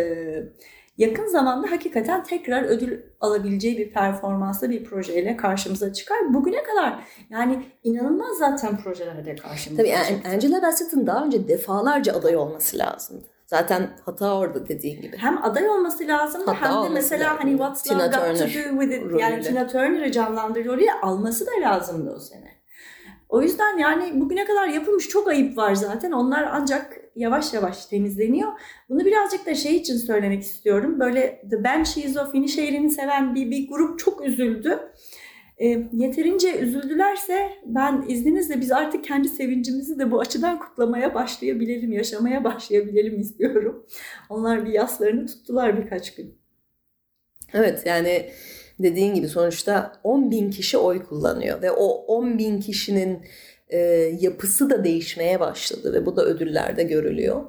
yakın 0.98 1.26
zamanda 1.26 1.70
hakikaten 1.70 2.22
tekrar 2.22 2.62
ödül 2.62 3.00
alabileceği 3.20 3.78
bir 3.78 3.92
performansla 3.92 4.70
bir 4.70 4.84
projeyle 4.84 5.36
karşımıza 5.36 5.92
çıkar. 5.92 6.34
Bugüne 6.34 6.62
kadar 6.62 7.04
yani 7.30 7.62
inanılmaz 7.82 8.38
zaten 8.38 8.76
projelerde 8.76 9.36
karşımıza 9.36 9.82
Tabii 9.82 9.92
yani 9.92 10.22
Angela 10.34 10.62
Bassett'ın 10.62 11.06
daha 11.06 11.24
önce 11.24 11.48
defalarca 11.48 12.12
aday 12.12 12.36
olması 12.36 12.78
lazımdı. 12.78 13.24
Zaten 13.46 13.90
hata 14.04 14.38
orada 14.38 14.68
dediğin 14.68 15.02
gibi. 15.02 15.16
Hem 15.16 15.44
aday 15.44 15.68
olması 15.68 16.08
lazımdı 16.08 16.50
Hatta 16.50 16.82
hem 16.82 16.90
de 16.90 16.94
mesela 16.94 17.24
lazım. 17.24 17.38
hani 17.38 17.50
What's 17.50 17.82
Tina 17.82 17.98
Love 17.98 18.06
Got 18.06 18.38
to 18.38 18.44
Do 18.44 18.80
With 18.80 18.92
It 18.92 19.02
rolüyle. 19.02 19.22
yani 19.22 19.42
Tina 19.42 19.66
Turner'ı 19.66 20.12
canlandırıyor 20.12 20.74
rolüyle 20.74 20.92
alması 21.02 21.46
da 21.46 21.50
lazımdı 21.62 22.14
o 22.16 22.20
sene. 22.20 22.54
O 23.28 23.42
yüzden 23.42 23.78
yani 23.78 24.20
bugüne 24.20 24.44
kadar 24.44 24.68
yapılmış 24.68 25.08
çok 25.08 25.28
ayıp 25.28 25.58
var 25.58 25.74
zaten. 25.74 26.12
Onlar 26.12 26.48
ancak 26.52 26.96
yavaş 27.16 27.54
yavaş 27.54 27.86
temizleniyor. 27.86 28.52
Bunu 28.88 29.04
birazcık 29.04 29.46
da 29.46 29.54
şey 29.54 29.76
için 29.76 29.96
söylemek 29.96 30.42
istiyorum. 30.42 31.00
Böyle 31.00 31.42
The 31.50 31.64
Banshees 31.64 32.16
of 32.16 32.34
Inisherin'i 32.34 32.90
seven 32.90 33.34
bir, 33.34 33.50
bir 33.50 33.68
grup 33.68 33.98
çok 33.98 34.24
üzüldü. 34.24 34.80
E, 35.58 35.66
yeterince 35.92 36.58
üzüldülerse 36.58 37.50
ben 37.66 38.04
izninizle 38.08 38.60
biz 38.60 38.72
artık 38.72 39.04
kendi 39.04 39.28
sevincimizi 39.28 39.98
de 39.98 40.10
bu 40.10 40.20
açıdan 40.20 40.58
kutlamaya 40.58 41.14
başlayabilelim, 41.14 41.92
yaşamaya 41.92 42.44
başlayabilelim 42.44 43.20
istiyorum. 43.20 43.86
Onlar 44.30 44.66
bir 44.66 44.72
yaslarını 44.72 45.26
tuttular 45.26 45.84
birkaç 45.84 46.14
gün. 46.14 46.38
Evet 47.52 47.82
yani 47.86 48.30
dediğin 48.78 49.14
gibi 49.14 49.28
sonuçta 49.28 50.00
10 50.04 50.30
bin 50.30 50.50
kişi 50.50 50.78
oy 50.78 51.04
kullanıyor 51.04 51.62
ve 51.62 51.70
o 51.70 51.86
10 51.86 52.38
bin 52.38 52.60
kişinin 52.60 53.18
e, 53.74 53.78
yapısı 54.20 54.70
da 54.70 54.84
değişmeye 54.84 55.40
başladı 55.40 55.92
ve 55.92 56.06
bu 56.06 56.16
da 56.16 56.24
ödüllerde 56.24 56.82
görülüyor. 56.82 57.42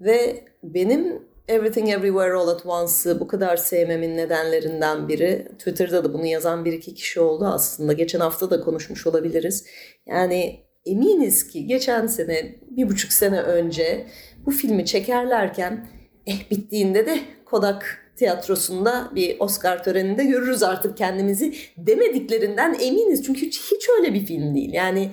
Ve 0.00 0.44
benim 0.62 1.22
Everything 1.48 1.88
Everywhere 1.88 2.32
All 2.32 2.48
at 2.48 2.66
Once'ı 2.66 3.20
bu 3.20 3.26
kadar 3.26 3.56
sevmemin 3.56 4.16
nedenlerinden 4.16 5.08
biri, 5.08 5.48
Twitter'da 5.58 6.04
da 6.04 6.12
bunu 6.14 6.26
yazan 6.26 6.64
bir 6.64 6.72
iki 6.72 6.94
kişi 6.94 7.20
oldu 7.20 7.44
aslında. 7.44 7.92
Geçen 7.92 8.20
hafta 8.20 8.50
da 8.50 8.60
konuşmuş 8.60 9.06
olabiliriz. 9.06 9.66
Yani 10.06 10.60
eminiz 10.86 11.48
ki 11.48 11.66
geçen 11.66 12.06
sene, 12.06 12.54
bir 12.70 12.88
buçuk 12.88 13.12
sene 13.12 13.40
önce 13.40 14.06
bu 14.46 14.50
filmi 14.50 14.86
çekerlerken 14.86 15.88
eh 16.26 16.50
bittiğinde 16.50 17.06
de 17.06 17.18
Kodak 17.44 17.98
tiyatrosunda 18.16 19.10
bir 19.14 19.36
Oscar 19.40 19.84
töreninde 19.84 20.24
görürüz 20.24 20.62
artık 20.62 20.96
kendimizi 20.96 21.54
demediklerinden 21.76 22.76
eminiz. 22.80 23.26
Çünkü 23.26 23.46
hiç, 23.46 23.60
hiç 23.60 23.88
öyle 23.98 24.14
bir 24.14 24.26
film 24.26 24.54
değil. 24.54 24.72
Yani 24.72 25.10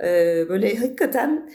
e, 0.00 0.08
böyle 0.48 0.76
hakikaten 0.76 1.50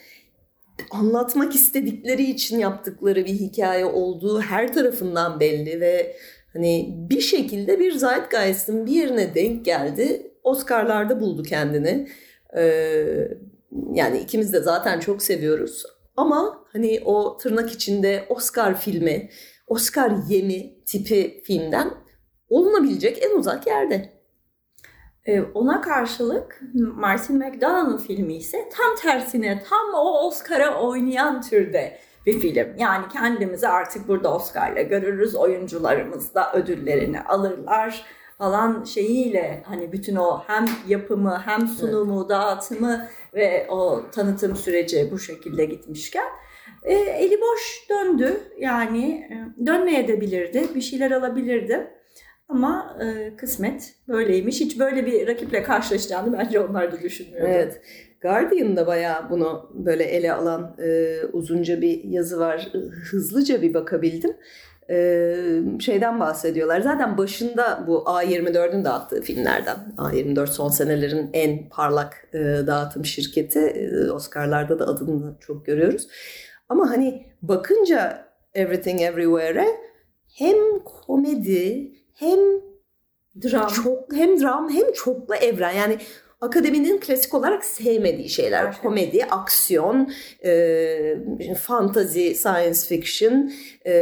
anlatmak 0.92 1.56
istedikleri 1.56 2.24
için 2.24 2.60
yaptıkları 2.60 3.26
bir 3.26 3.34
hikaye 3.34 3.86
olduğu 3.86 4.42
her 4.42 4.74
tarafından 4.74 5.40
belli 5.40 5.82
ve 5.82 6.16
hani 6.54 6.96
bir 7.10 7.22
şekilde 7.22 7.80
bir 7.80 7.92
Zeitgeist'in 7.92 8.86
bir 8.86 8.92
yerine 8.92 9.36
denk 9.36 9.66
geldi. 9.66 10.32
Oscar'larda 10.44 11.20
buldu 11.20 11.44
kendini. 11.44 12.08
Ee, 12.58 13.28
yani 13.94 14.20
ikimiz 14.20 14.54
de 14.54 14.60
zaten 14.60 15.00
çok 15.00 15.22
seviyoruz. 15.22 15.84
Ama 16.18 16.66
hani 16.72 17.02
o 17.06 17.38
tırnak 17.38 17.72
içinde 17.72 18.26
Oscar 18.30 18.80
filmi, 18.80 19.30
Oscar 19.68 20.12
yemi 20.30 20.84
tipi 20.86 21.42
filmden 21.44 21.94
olunabilecek 22.50 23.24
en 23.24 23.38
uzak 23.38 23.68
yerde. 23.68 24.19
Ee, 25.30 25.42
ona 25.54 25.82
karşılık 25.82 26.62
Martin 26.74 27.38
McDonagh'ın 27.38 27.98
filmi 27.98 28.36
ise 28.36 28.70
tam 28.78 28.96
tersine 29.02 29.64
tam 29.70 29.94
o 29.94 30.28
Oscar'a 30.28 30.82
oynayan 30.82 31.42
türde 31.42 32.00
bir 32.26 32.40
film. 32.40 32.68
Yani 32.78 33.06
kendimizi 33.14 33.68
artık 33.68 34.08
burada 34.08 34.36
Oscar'la 34.36 34.82
görürüz. 34.82 35.36
Oyuncularımız 35.36 36.34
da 36.34 36.54
ödüllerini 36.54 37.22
alırlar 37.22 38.06
falan 38.38 38.84
şeyiyle 38.84 39.64
hani 39.66 39.92
bütün 39.92 40.16
o 40.16 40.44
hem 40.48 40.66
yapımı 40.88 41.42
hem 41.46 41.68
sunumu, 41.68 42.20
evet. 42.20 42.30
dağıtımı 42.30 43.08
ve 43.34 43.68
o 43.70 44.02
tanıtım 44.12 44.56
süreci 44.56 45.10
bu 45.12 45.20
şekilde 45.20 45.66
gitmişken 45.66 46.28
e, 46.84 46.94
eli 46.94 47.42
boş 47.42 47.86
döndü. 47.90 48.42
Yani 48.58 49.28
e, 49.32 49.66
dönmeye 49.66 50.08
de 50.08 50.22
bilirdi. 50.22 50.68
Bir 50.76 50.82
şeyler 50.82 51.12
alabilirdi. 51.12 51.99
Ama 52.50 52.98
e, 53.02 53.36
kısmet 53.36 53.96
böyleymiş. 54.08 54.60
Hiç 54.60 54.80
böyle 54.80 55.06
bir 55.06 55.28
rakiple 55.28 55.64
karşılaşacağını 55.64 56.38
bence 56.40 56.60
onlar 56.60 56.92
da 56.92 57.02
düşünmüyordu. 57.02 57.48
Evet. 57.50 57.82
Guardian'da 58.22 58.88
bayağı 58.88 59.30
bunu 59.30 59.70
böyle 59.74 60.04
ele 60.04 60.34
alan 60.34 60.76
e, 60.80 61.18
uzunca 61.34 61.82
bir 61.82 62.04
yazı 62.04 62.40
var. 62.40 62.72
Hızlıca 63.12 63.62
bir 63.62 63.74
bakabildim. 63.74 64.38
E, 64.90 65.36
şeyden 65.80 66.20
bahsediyorlar. 66.20 66.82
Zaten 66.82 67.18
başında 67.18 67.84
bu 67.88 67.98
A24'ün 67.98 68.86
dağıttığı 68.86 69.22
filmlerden. 69.22 69.78
A24 69.98 70.48
son 70.48 70.70
senelerin 70.70 71.30
en 71.34 71.70
parlak 71.70 72.28
e, 72.34 72.40
dağıtım 72.68 73.06
şirketi. 73.06 73.60
E, 73.60 74.12
Oscar'larda 74.12 74.80
da 74.80 74.88
adını 74.88 75.36
çok 75.40 75.66
görüyoruz. 75.66 76.08
Ama 76.70 76.90
hani 76.90 77.26
bakınca 77.42 78.26
Everything 78.54 79.02
Everywhere'e 79.02 79.68
hem 80.38 80.80
komedi 80.80 81.92
hem 82.20 82.40
dram. 83.42 83.68
çok 83.68 84.14
hem 84.14 84.42
dram 84.42 84.70
hem 84.70 84.94
çoklu 84.94 85.36
evren. 85.36 85.74
Yani 85.74 85.98
akademinin 86.42 87.00
klasik 87.00 87.34
olarak 87.34 87.66
sevmediği 87.66 88.30
şeyler. 88.30 88.64
Evet. 88.64 88.76
komedi 88.82 89.26
aksiyon 89.26 90.12
e, 90.46 91.16
fantazi 91.58 92.36
science 92.36 92.80
fiction 92.80 93.52
e, 93.86 93.94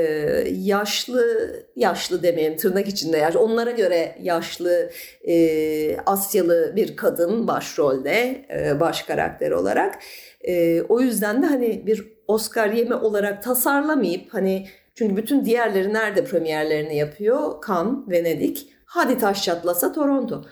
yaşlı 0.51 1.49
yaşlı 1.75 2.23
demeyelim 2.23 2.58
tırnak 2.58 2.88
içinde 2.88 3.17
yaş 3.17 3.36
onlara 3.36 3.71
göre 3.71 4.15
yaşlı 4.21 4.89
e, 5.27 5.97
Asyalı 6.06 6.73
bir 6.75 6.95
kadın 6.95 7.47
başrolde 7.47 8.45
e, 8.49 8.80
baş 8.80 9.03
karakter 9.03 9.51
olarak. 9.51 9.99
E, 10.41 10.82
o 10.82 10.99
yüzden 10.99 11.43
de 11.43 11.45
hani 11.45 11.88
bir 11.88 12.17
Oscar 12.27 12.69
yemi 12.69 12.95
olarak 12.95 13.43
tasarlamayıp 13.43 14.34
hani 14.34 14.67
çünkü 14.97 15.17
bütün 15.17 15.45
diğerleri 15.45 15.93
nerede 15.93 16.23
premierlerini 16.23 16.97
yapıyor? 16.97 17.63
Cannes, 17.67 18.07
Venedik. 18.07 18.73
Hadi 18.86 19.17
taş 19.17 19.43
çatlasa 19.43 19.93
Toronto. 19.93 20.43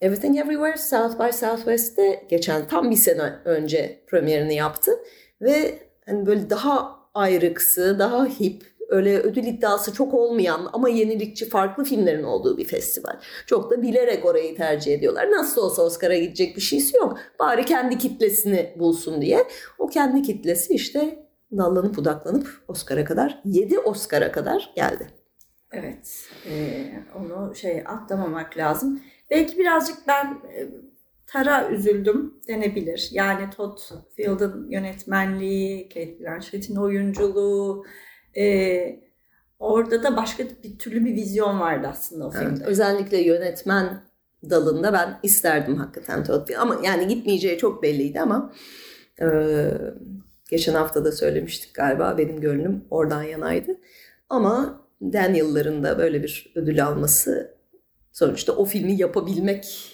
Everything 0.00 0.38
Everywhere 0.38 0.76
South 0.76 1.18
by 1.20 1.32
Southwest'te 1.32 2.26
geçen 2.30 2.68
tam 2.68 2.90
bir 2.90 2.96
sene 2.96 3.32
önce 3.44 4.04
premierini 4.06 4.54
yaptı. 4.54 4.92
Ve 5.40 5.78
hani 6.06 6.26
böyle 6.26 6.50
daha 6.50 6.96
ayrıksı, 7.14 7.98
daha 7.98 8.26
hip, 8.26 8.62
öyle 8.88 9.18
ödül 9.18 9.44
iddiası 9.44 9.94
çok 9.94 10.14
olmayan 10.14 10.70
ama 10.72 10.88
yenilikçi 10.88 11.48
farklı 11.48 11.84
filmlerin 11.84 12.22
olduğu 12.22 12.58
bir 12.58 12.64
festival. 12.64 13.16
Çok 13.46 13.70
da 13.70 13.82
bilerek 13.82 14.24
orayı 14.24 14.56
tercih 14.56 14.94
ediyorlar. 14.94 15.30
Nasıl 15.30 15.62
olsa 15.62 15.82
Oscar'a 15.82 16.16
gidecek 16.16 16.56
bir 16.56 16.60
şeysi 16.60 16.96
yok. 16.96 17.18
Bari 17.38 17.64
kendi 17.64 17.98
kitlesini 17.98 18.74
bulsun 18.76 19.22
diye. 19.22 19.44
O 19.78 19.86
kendi 19.86 20.22
kitlesi 20.22 20.74
işte 20.74 21.21
dallanıp 21.58 21.96
budaklanıp 21.96 22.48
Oscar'a 22.68 23.04
kadar 23.04 23.40
7 23.44 23.78
Oscar'a 23.78 24.32
kadar 24.32 24.72
geldi. 24.76 25.06
Evet. 25.72 26.28
e, 26.50 26.84
onu 27.14 27.54
şey 27.54 27.82
atlamamak 27.86 28.56
lazım. 28.56 29.00
Belki 29.30 29.58
birazcık 29.58 29.96
ben 30.08 30.24
e, 30.26 30.68
tara 31.26 31.68
üzüldüm 31.68 32.34
denebilir. 32.48 33.08
Yani 33.12 33.50
Todd 33.50 33.78
Field'ın 34.16 34.70
yönetmenliği, 34.70 35.88
Kate 35.88 36.20
Blanchett'in 36.20 36.76
oyunculuğu, 36.76 37.84
e, 38.36 39.00
orada 39.58 40.02
da 40.02 40.16
başka 40.16 40.44
bir 40.64 40.78
türlü 40.78 41.04
bir 41.04 41.14
vizyon 41.14 41.60
vardı 41.60 41.86
aslında 41.90 42.26
o 42.26 42.32
Evet, 42.34 42.48
filmde. 42.48 42.64
özellikle 42.64 43.20
yönetmen 43.20 44.02
dalında 44.50 44.92
ben 44.92 45.18
isterdim 45.22 45.76
hakikaten 45.76 46.24
Todd 46.24 46.46
Field. 46.46 46.58
Ama 46.60 46.78
yani 46.84 47.08
gitmeyeceği 47.08 47.58
çok 47.58 47.82
belliydi 47.82 48.20
ama 48.20 48.52
e, 49.20 49.26
geçen 50.52 50.74
hafta 50.74 51.04
da 51.04 51.12
söylemiştik 51.12 51.74
galiba 51.74 52.14
benim 52.18 52.40
gönlüm 52.40 52.84
oradan 52.90 53.22
yanaydı. 53.22 53.80
Ama 54.28 54.86
Daniel'ların 55.02 55.82
da 55.82 55.98
böyle 55.98 56.22
bir 56.22 56.52
ödül 56.54 56.84
alması 56.84 57.54
sonuçta 58.12 58.52
o 58.52 58.64
filmi 58.64 58.92
yapabilmek 59.00 59.92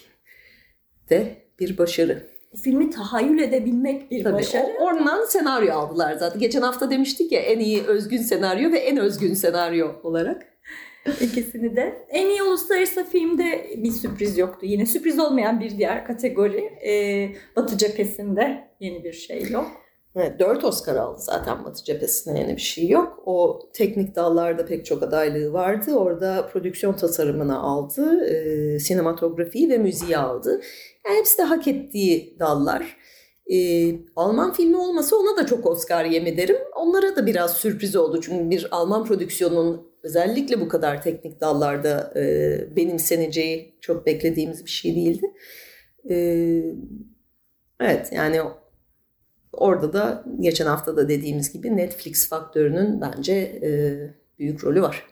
de 1.10 1.34
bir 1.60 1.78
başarı. 1.78 2.26
O 2.52 2.56
filmi 2.56 2.90
tahayyül 2.90 3.38
edebilmek 3.38 4.10
bir 4.10 4.24
Tabii 4.24 4.34
başarı. 4.34 4.66
oradan 4.80 5.24
senaryo 5.24 5.74
aldılar 5.74 6.14
zaten. 6.14 6.40
Geçen 6.40 6.62
hafta 6.62 6.90
demiştik 6.90 7.32
ya 7.32 7.40
en 7.40 7.58
iyi 7.58 7.82
özgün 7.82 8.22
senaryo 8.22 8.72
ve 8.72 8.78
en 8.78 8.96
özgün 8.96 9.34
senaryo 9.34 10.00
olarak. 10.02 10.46
İkisini 11.20 11.76
de. 11.76 12.06
En 12.08 12.26
iyi 12.26 12.42
uluslararası 12.42 13.04
filmde 13.04 13.70
bir 13.76 13.90
sürpriz 13.90 14.38
yoktu. 14.38 14.66
Yine 14.66 14.86
sürpriz 14.86 15.18
olmayan 15.18 15.60
bir 15.60 15.78
diğer 15.78 16.06
kategori. 16.06 16.64
Ee, 16.88 17.30
Batı 17.56 17.78
cephesinde 17.78 18.68
yeni 18.80 19.04
bir 19.04 19.12
şey 19.12 19.50
yok. 19.50 19.87
Evet, 20.16 20.40
4 20.40 20.64
Oscar 20.64 20.96
aldı 20.96 21.20
zaten 21.20 21.64
Batı 21.64 21.84
cephesine 21.84 22.40
yeni 22.40 22.56
bir 22.56 22.60
şey 22.60 22.88
yok. 22.88 23.22
O 23.26 23.60
teknik 23.72 24.16
dallarda 24.16 24.66
pek 24.66 24.86
çok 24.86 25.02
adaylığı 25.02 25.52
vardı. 25.52 25.94
Orada 25.94 26.46
prodüksiyon 26.52 26.92
tasarımını 26.92 27.58
aldı, 27.58 28.24
e, 28.24 28.78
sinematografiyi 28.78 29.70
ve 29.70 29.78
müziği 29.78 30.18
aldı. 30.18 30.60
Yani 31.06 31.18
hepsi 31.18 31.38
de 31.38 31.42
hak 31.42 31.68
ettiği 31.68 32.36
dallar. 32.38 32.96
E, 33.52 33.56
Alman 34.16 34.52
filmi 34.52 34.76
olmasa 34.76 35.16
ona 35.16 35.36
da 35.36 35.46
çok 35.46 35.66
Oscar 35.66 36.04
yem 36.04 36.26
ederim. 36.26 36.56
Onlara 36.76 37.16
da 37.16 37.26
biraz 37.26 37.54
sürpriz 37.54 37.96
oldu. 37.96 38.20
Çünkü 38.20 38.50
bir 38.50 38.68
Alman 38.70 39.04
prodüksiyonun 39.04 39.88
özellikle 40.02 40.60
bu 40.60 40.68
kadar 40.68 41.02
teknik 41.02 41.40
dallarda 41.40 42.12
e, 42.16 42.76
benimseneceği 42.76 43.78
çok 43.80 44.06
beklediğimiz 44.06 44.64
bir 44.64 44.70
şey 44.70 44.96
değildi. 44.96 45.26
E, 46.10 46.16
evet 47.80 48.08
yani 48.12 48.40
Orada 49.58 49.92
da 49.92 50.24
geçen 50.40 50.66
hafta 50.66 50.96
da 50.96 51.08
dediğimiz 51.08 51.52
gibi 51.52 51.76
Netflix 51.76 52.28
faktörünün 52.28 53.00
bence 53.00 53.34
e, 53.34 53.70
büyük 54.38 54.64
rolü 54.64 54.82
var. 54.82 55.04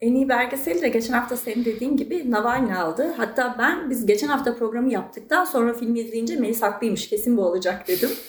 En 0.00 0.14
iyi 0.14 0.28
belgeseli 0.28 0.82
de 0.82 0.88
geçen 0.88 1.12
hafta 1.12 1.36
senin 1.36 1.64
dediğin 1.64 1.96
gibi 1.96 2.30
Navalny 2.30 2.74
aldı. 2.74 3.12
Hatta 3.16 3.56
ben 3.58 3.90
biz 3.90 4.06
geçen 4.06 4.28
hafta 4.28 4.54
programı 4.54 4.92
yaptıktan 4.92 5.44
sonra 5.44 5.74
filmi 5.74 6.00
izleyince 6.00 6.36
Melis 6.36 6.62
haklıymış 6.62 7.08
kesin 7.08 7.36
bu 7.36 7.42
olacak 7.42 7.88
dedim. 7.88 8.10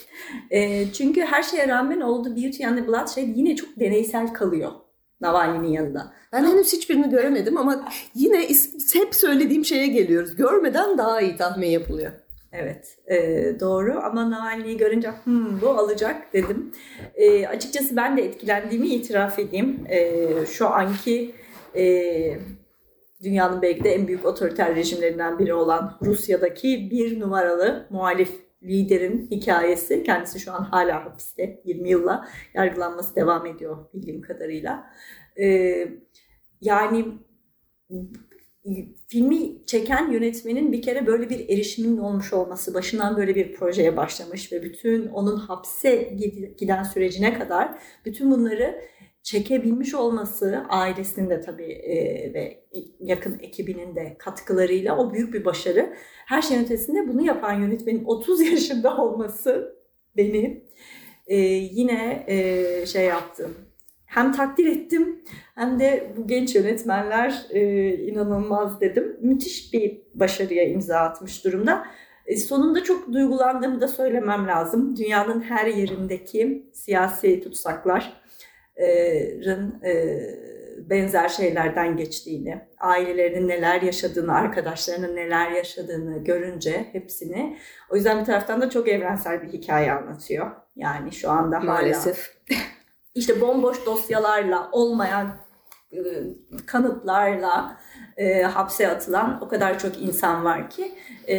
E, 0.52 0.92
çünkü 0.94 1.22
her 1.22 1.44
şeye 1.44 1.68
rağmen 1.68 2.02
oldu 2.02 2.36
Beauty 2.36 2.66
and 2.66 2.78
the 2.78 2.88
Bloodshed 2.88 3.36
yine 3.36 3.56
çok 3.56 3.80
deneysel 3.80 4.34
kalıyor 4.34 4.72
Navalny'nin 5.22 5.68
yanında. 5.68 6.13
Ben 6.34 6.46
henüz 6.46 6.74
hiçbirini 6.74 7.10
göremedim 7.10 7.58
ama 7.58 7.90
yine 8.16 8.48
hep 8.94 9.16
söylediğim 9.16 9.66
şeye 9.66 9.88
geliyoruz. 9.88 10.36
Görmeden 10.36 10.98
daha 10.98 11.22
iyi 11.22 11.36
tahmin 11.36 11.68
yapılıyor. 11.68 12.12
Evet 12.60 12.98
e, 13.08 13.15
doğru 13.60 14.00
ama 14.04 14.32
Navalny'yi 14.32 14.78
görünce 14.78 15.10
hmm, 15.24 15.62
bu 15.62 15.70
alacak 15.70 16.34
dedim. 16.34 16.72
E, 17.15 17.48
açıkçası 17.48 17.96
ben 17.96 18.17
de 18.17 18.22
etkilendiğimi 18.22 18.88
itiraf 18.88 19.39
edeyim. 19.39 19.86
E, 19.89 20.28
şu 20.46 20.67
anki 20.67 21.36
e, 21.76 22.39
dünyanın 23.24 23.62
belki 23.62 23.84
de 23.84 23.89
en 23.89 24.08
büyük 24.08 24.26
otoriter 24.26 24.76
rejimlerinden 24.76 25.39
biri 25.39 25.54
olan 25.54 25.98
Rusya'daki 26.02 26.89
bir 26.91 27.20
numaralı 27.20 27.88
muhalif 27.89 28.30
liderin 28.63 29.28
hikayesi. 29.32 30.04
Kendisi 30.04 30.39
şu 30.39 30.54
an 30.54 30.63
hala 30.63 31.06
hapiste 31.06 31.62
20 31.65 31.89
yılla 31.89 32.28
yargılanması 32.54 33.15
devam 33.15 33.46
ediyor 33.46 33.78
bildiğim 33.93 34.22
kadarıyla. 34.22 34.91
E, 35.41 35.76
yani 36.62 37.06
filmi 39.08 39.65
çeken 39.65 40.12
yönetmenin 40.12 40.71
bir 40.71 40.82
kere 40.82 41.08
böyle 41.08 41.30
bir 41.30 41.49
erişimin 41.49 41.97
olmuş 41.97 42.34
olması, 42.34 42.73
başından 42.73 43.17
böyle 43.17 43.36
bir 43.36 43.53
projeye 43.53 43.97
başlamış 43.97 44.51
ve 44.51 44.63
bütün 44.63 45.08
onun 45.08 45.38
hapse 45.38 45.95
giden 46.58 46.84
sürecine 46.84 47.39
kadar 47.39 47.80
bütün 48.06 48.32
bunları 48.32 48.82
çekebilmiş 49.23 49.93
olması 49.93 50.65
ailesinin 50.69 51.30
de 51.30 51.41
tabii 51.41 51.71
e, 51.71 51.95
ve 52.34 52.63
yakın 52.99 53.39
ekibinin 53.39 53.95
de 53.95 54.15
katkılarıyla 54.19 54.97
o 54.97 55.13
büyük 55.13 55.34
bir 55.34 55.45
başarı. 55.45 55.93
Her 56.25 56.41
şeyin 56.41 56.63
ötesinde 56.63 57.08
bunu 57.08 57.25
yapan 57.25 57.53
yönetmenin 57.53 58.06
30 58.06 58.41
yaşında 58.41 58.97
olması 58.97 59.75
beni 60.17 60.63
e, 61.27 61.38
yine 61.51 62.25
e, 62.27 62.86
şey 62.86 63.06
yaptı. 63.06 63.49
Hem 64.08 64.32
takdir 64.32 64.65
ettim 64.65 65.24
hem 65.56 65.80
de 65.80 66.13
bu 66.17 66.28
genç 66.28 66.56
yönetmenler 66.56 67.46
e, 67.50 67.93
inanılmaz 67.93 68.82
dedim. 68.82 69.17
Müthiş 69.22 69.74
bir 69.74 70.02
başarıya 70.13 70.63
imza 70.63 70.98
atmış 70.98 71.46
durumda. 71.46 71.88
E, 72.26 72.38
sonunda 72.38 72.84
çok 72.84 73.13
duygulandığımı 73.13 73.82
da 73.82 73.88
söylemem 73.88 74.48
lazım. 74.48 74.96
Dünyanın 74.96 75.41
her 75.41 75.65
yerindeki 75.65 76.70
siyasi 76.74 77.41
tutsakların 77.41 78.12
e, 79.84 79.93
benzer 80.89 81.30
şeylerden 81.30 81.98
geçtiğini, 81.98 82.62
ailelerinin 82.80 83.48
neler 83.48 83.82
yaşadığını, 83.82 84.34
arkadaşlarının 84.34 85.15
neler 85.15 85.52
yaşadığını 85.52 86.24
görünce 86.24 86.86
hepsini. 86.91 87.58
O 87.89 87.96
yüzden 87.96 88.20
bir 88.20 88.26
taraftan 88.26 88.62
da 88.62 88.70
çok 88.70 88.88
evrensel 88.88 89.41
bir 89.41 89.54
hikaye 89.54 89.91
anlatıyor. 89.91 90.52
Yani 90.76 91.12
şu 91.12 91.32
anda 91.32 91.58
hala 91.58 91.65
Maalesef. 91.65 92.38
İşte 93.17 93.41
bomboş 93.41 93.86
dosyalarla, 93.86 94.69
olmayan 94.71 95.36
e, 95.91 95.97
kanıtlarla 96.65 97.77
e, 98.17 98.41
hapse 98.41 98.88
atılan 98.88 99.39
o 99.41 99.47
kadar 99.47 99.80
çok 99.80 100.01
insan 100.01 100.43
var 100.45 100.69
ki 100.69 100.91
e, 101.27 101.38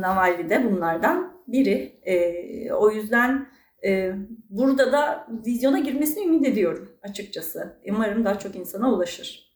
Navalny 0.00 0.50
de 0.50 0.70
bunlardan 0.70 1.42
biri. 1.46 2.00
E, 2.02 2.72
o 2.72 2.90
yüzden 2.90 3.48
e, 3.84 4.12
burada 4.50 4.92
da 4.92 5.26
vizyona 5.46 5.78
girmesini 5.78 6.24
ümit 6.24 6.46
ediyorum 6.46 6.92
açıkçası. 7.02 7.76
Umarım 7.90 8.24
daha 8.24 8.38
çok 8.38 8.56
insana 8.56 8.92
ulaşır. 8.92 9.52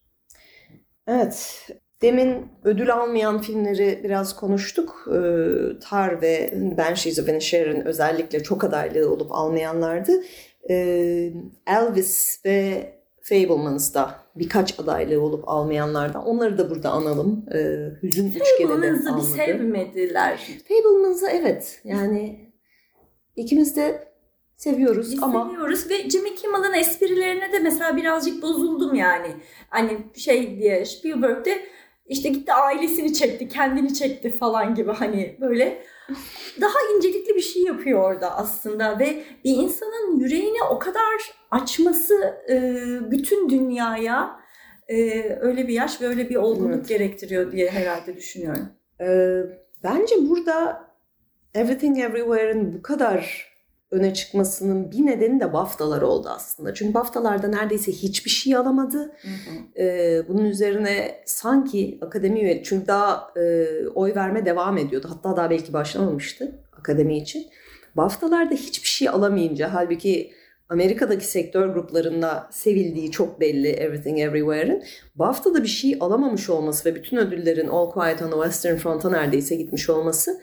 Evet. 1.07 1.69
Demin 2.03 2.53
ödül 2.65 2.95
almayan 2.95 3.41
filmleri 3.41 4.01
biraz 4.05 4.37
konuştuk. 4.37 5.09
Ee, 5.09 5.79
Tar 5.81 6.23
ve 6.23 6.53
Banshees 6.79 7.19
of 7.19 7.29
Inisherin 7.29 7.81
özellikle 7.81 8.43
çok 8.43 8.65
adaylı 8.65 9.11
olup 9.11 9.33
almayanlardı. 9.33 10.13
Elvis 11.67 12.41
ve 12.45 12.93
Fablemans 13.23 13.95
da 13.95 14.15
birkaç 14.37 14.81
adaylığı 14.81 15.21
olup 15.21 15.49
almayanlardan. 15.49 16.27
Onları 16.27 16.59
da 16.59 16.71
burada 16.71 16.91
analım. 16.91 17.47
Ee, 17.55 17.59
Hüzün 18.03 18.29
üçgeni 18.29 18.69
de 18.69 18.75
Fablemans 18.75 19.05
bir 19.05 19.11
almadı. 19.11 19.27
sevmediler. 19.27 20.49
Fablemans'ı 20.69 21.27
evet 21.27 21.81
yani 21.85 22.51
ikimiz 23.37 23.77
de 23.77 24.09
seviyoruz 24.57 25.13
Biz 25.13 25.23
ama 25.23 25.45
seviyoruz 25.45 25.91
ve 25.91 26.11
Jimmy 26.11 26.35
Kimmel'ın 26.35 26.73
esprilerine 26.73 27.53
de 27.53 27.59
mesela 27.59 27.97
birazcık 27.97 28.43
bozuldum 28.43 28.95
yani. 28.95 29.29
Hani 29.69 29.99
şey 30.15 30.59
diye 30.59 30.85
Spielberg 30.85 31.45
de 31.45 31.61
işte 32.09 32.29
gitti 32.29 32.53
ailesini 32.53 33.15
çekti, 33.15 33.49
kendini 33.49 33.95
çekti 33.95 34.31
falan 34.31 34.75
gibi 34.75 34.93
hani 34.93 35.37
böyle 35.41 35.83
daha 36.61 36.75
incelikli 36.97 37.35
bir 37.35 37.41
şey 37.41 37.63
yapıyor 37.63 38.03
orada 38.03 38.37
aslında 38.37 38.99
ve 38.99 39.23
bir 39.45 39.51
insanın 39.57 40.21
yüreğini 40.21 40.63
o 40.71 40.79
kadar 40.79 41.35
açması 41.51 42.15
e, 42.51 42.75
bütün 43.11 43.49
dünyaya 43.49 44.41
e, 44.89 45.23
öyle 45.41 45.69
bir 45.69 45.73
yaş 45.75 46.01
ve 46.03 46.07
öyle 46.07 46.31
bir 46.31 46.37
olgunluk 46.37 46.75
Evet. 46.77 46.89
gerektiriyor 46.89 47.53
diye 47.53 47.71
herhalde 47.71 48.17
düşünüyorum. 48.17 48.69
Ee, 49.01 49.41
bence 49.83 50.15
burada 50.29 50.87
Everything 51.55 51.99
Everywhere'in 51.99 52.73
bu 52.79 52.83
kadar 52.83 53.53
öne 53.91 54.15
çıkmasının 54.15 54.91
bir 54.91 55.07
nedeni 55.07 55.41
de 55.41 55.53
BAFTA'lar 55.53 56.03
oldu 56.03 56.29
aslında. 56.31 56.75
Çünkü 56.75 56.95
BAFTA'larda 56.95 57.49
neredeyse 57.49 57.93
hiçbir 57.93 58.31
şey 58.31 58.57
alamadı. 58.57 59.13
Ee, 59.79 60.23
bunun 60.29 60.45
üzerine 60.45 61.23
sanki 61.27 61.99
akademi 62.03 62.41
üye, 62.41 62.63
çünkü 62.63 62.87
daha 62.87 63.31
e, 63.37 63.67
oy 63.95 64.15
verme 64.15 64.47
devam 64.47 64.79
ediyordu. 64.79 65.09
Hatta 65.11 65.37
daha 65.37 65.51
belki 65.51 65.73
başlamamıştı 65.73 66.59
akademi 66.79 67.19
için. 67.19 67.47
BAFTA'larda 67.97 68.55
hiçbir 68.55 68.89
şey 68.89 69.09
alamayınca 69.09 69.75
halbuki 69.75 70.33
Amerika'daki 70.69 71.27
sektör 71.27 71.69
gruplarında 71.69 72.49
sevildiği 72.51 73.11
çok 73.11 73.41
belli 73.41 73.69
Everything 73.69 74.21
Everywhere'in. 74.21 74.83
BAFTA'da 75.15 75.63
bir 75.63 75.69
şey 75.69 75.97
alamamış 76.01 76.51
olması 76.51 76.91
ve 76.91 76.95
bütün 76.95 77.17
ödüllerin 77.17 77.69
All 77.69 77.91
Quiet 77.91 78.23
on 78.23 78.31
the 78.31 78.37
Western 78.37 78.77
Front'a 78.77 79.11
neredeyse 79.11 79.55
gitmiş 79.57 79.91
olması 79.91 80.41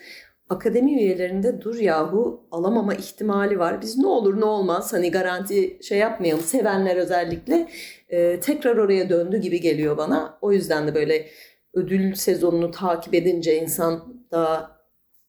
akademi 0.54 0.93
üyelerinde 0.93 1.62
dur 1.62 1.76
yahu 1.76 2.47
alamama 2.51 2.93
ihtimali 2.93 3.60
var. 3.60 3.82
Biz 3.82 3.97
ne 3.97 4.08
olur 4.08 4.39
ne 4.41 4.45
olmaz 4.45 4.93
hani 4.93 5.12
garanti 5.12 5.78
şey 5.84 5.97
yapmayalım 5.97 6.43
sevenler 6.43 6.95
özellikle 6.95 7.70
e, 8.10 8.39
tekrar 8.39 8.78
oraya 8.78 9.10
döndü 9.10 9.38
gibi 9.38 9.62
geliyor 9.62 9.97
bana. 9.97 10.38
O 10.41 10.51
yüzden 10.51 10.88
de 10.88 10.95
böyle 10.95 11.28
ödül 11.74 12.16
sezonunu 12.16 12.72
takip 12.72 13.14
edince 13.14 13.62
insan 13.62 14.24
daha 14.32 14.84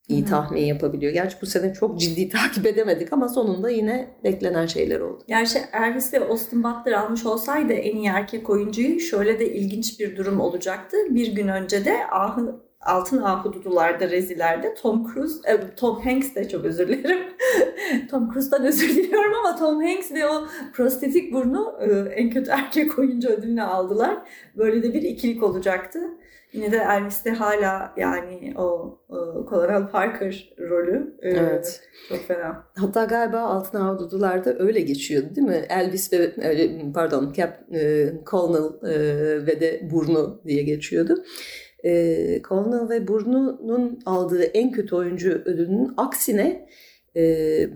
iyi 0.08 0.22
Hı. 0.22 0.30
tahmin 0.30 0.64
yapabiliyor. 0.64 1.12
Gerçi 1.12 1.36
bu 1.42 1.46
sene 1.46 1.72
çok 1.74 2.00
ciddi 2.00 2.28
takip 2.38 2.66
edemedik 2.66 3.12
ama 3.12 3.28
sonunda 3.28 3.70
yine 3.70 4.08
beklenen 4.24 4.66
şeyler 4.66 5.00
oldu. 5.00 5.24
Gerçi 5.28 5.58
Elvis 5.72 6.12
ve 6.14 6.28
Austin 6.28 6.64
Butler 6.64 6.92
almış 6.92 7.26
olsaydı 7.26 7.72
en 7.72 7.96
iyi 7.96 8.08
erkek 8.08 8.50
oyuncuyu 8.50 9.00
şöyle 9.00 9.40
de 9.40 9.54
ilginç 9.54 10.00
bir 10.00 10.16
durum 10.16 10.40
olacaktı. 10.40 10.96
Bir 11.10 11.32
gün 11.32 11.48
önce 11.48 11.84
de 11.84 12.06
ahı, 12.10 12.63
Altın 12.84 13.22
Ahududular'da 13.22 14.10
rezilerde 14.10 14.74
Tom 14.74 15.12
Cruise, 15.12 15.52
e, 15.52 15.74
Tom 15.76 16.00
Hanks 16.00 16.34
de 16.34 16.48
çok 16.48 16.64
özür 16.64 16.88
dilerim. 16.88 17.22
Tom 18.10 18.32
Cruise'dan 18.32 18.64
özür 18.64 18.88
diliyorum 18.88 19.32
ama 19.34 19.56
Tom 19.56 19.82
Hanks 19.82 20.12
ve 20.12 20.28
o 20.28 20.46
prostetik 20.72 21.32
burnu 21.32 21.74
e, 21.80 22.14
en 22.14 22.30
kötü 22.30 22.50
erkek 22.50 22.98
oyuncu 22.98 23.28
ödülünü 23.28 23.62
aldılar. 23.62 24.18
Böyle 24.56 24.82
de 24.82 24.94
bir 24.94 25.02
ikilik 25.02 25.42
olacaktı. 25.42 26.00
Yine 26.52 26.72
de 26.72 26.76
Elvis'te 26.76 27.30
hala 27.30 27.92
yani 27.96 28.54
o, 28.56 28.98
o 29.08 29.46
Colonel 29.50 29.86
Parker 29.86 30.54
rolü 30.60 31.16
e, 31.22 31.30
Evet. 31.30 31.80
çok 32.08 32.18
fena. 32.18 32.64
Hatta 32.76 33.04
galiba 33.04 33.38
Altın 33.40 33.80
Avludular'da 33.80 34.58
öyle 34.58 34.80
geçiyordu 34.80 35.34
değil 35.36 35.46
mi? 35.46 35.66
Elvis 35.68 36.12
ve 36.12 36.16
e, 36.16 36.92
pardon 36.92 37.32
Cap, 37.32 37.74
e, 37.74 38.12
Colonel 38.30 38.92
e, 38.94 38.96
ve 39.46 39.60
de 39.60 39.88
Burnu 39.92 40.40
diye 40.46 40.62
geçiyordu. 40.62 41.14
E, 41.84 42.42
Colonel 42.48 42.88
ve 42.88 43.08
Burnu'nun 43.08 44.00
aldığı 44.06 44.42
en 44.42 44.72
kötü 44.72 44.94
oyuncu 44.94 45.30
ödülünün 45.30 45.92
aksine 45.96 46.68
e, 47.16 47.22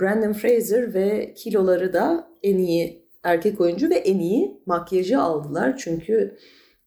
Brandon 0.01 0.33
Fraser 0.33 0.95
ve 0.95 1.35
kiloları 1.35 1.93
da 1.93 2.29
en 2.43 2.59
iyi 2.59 3.09
erkek 3.23 3.61
oyuncu 3.61 3.91
ve 3.91 3.95
en 3.95 4.19
iyi 4.19 4.63
makyajı 4.67 5.19
aldılar. 5.19 5.77
Çünkü 5.77 6.37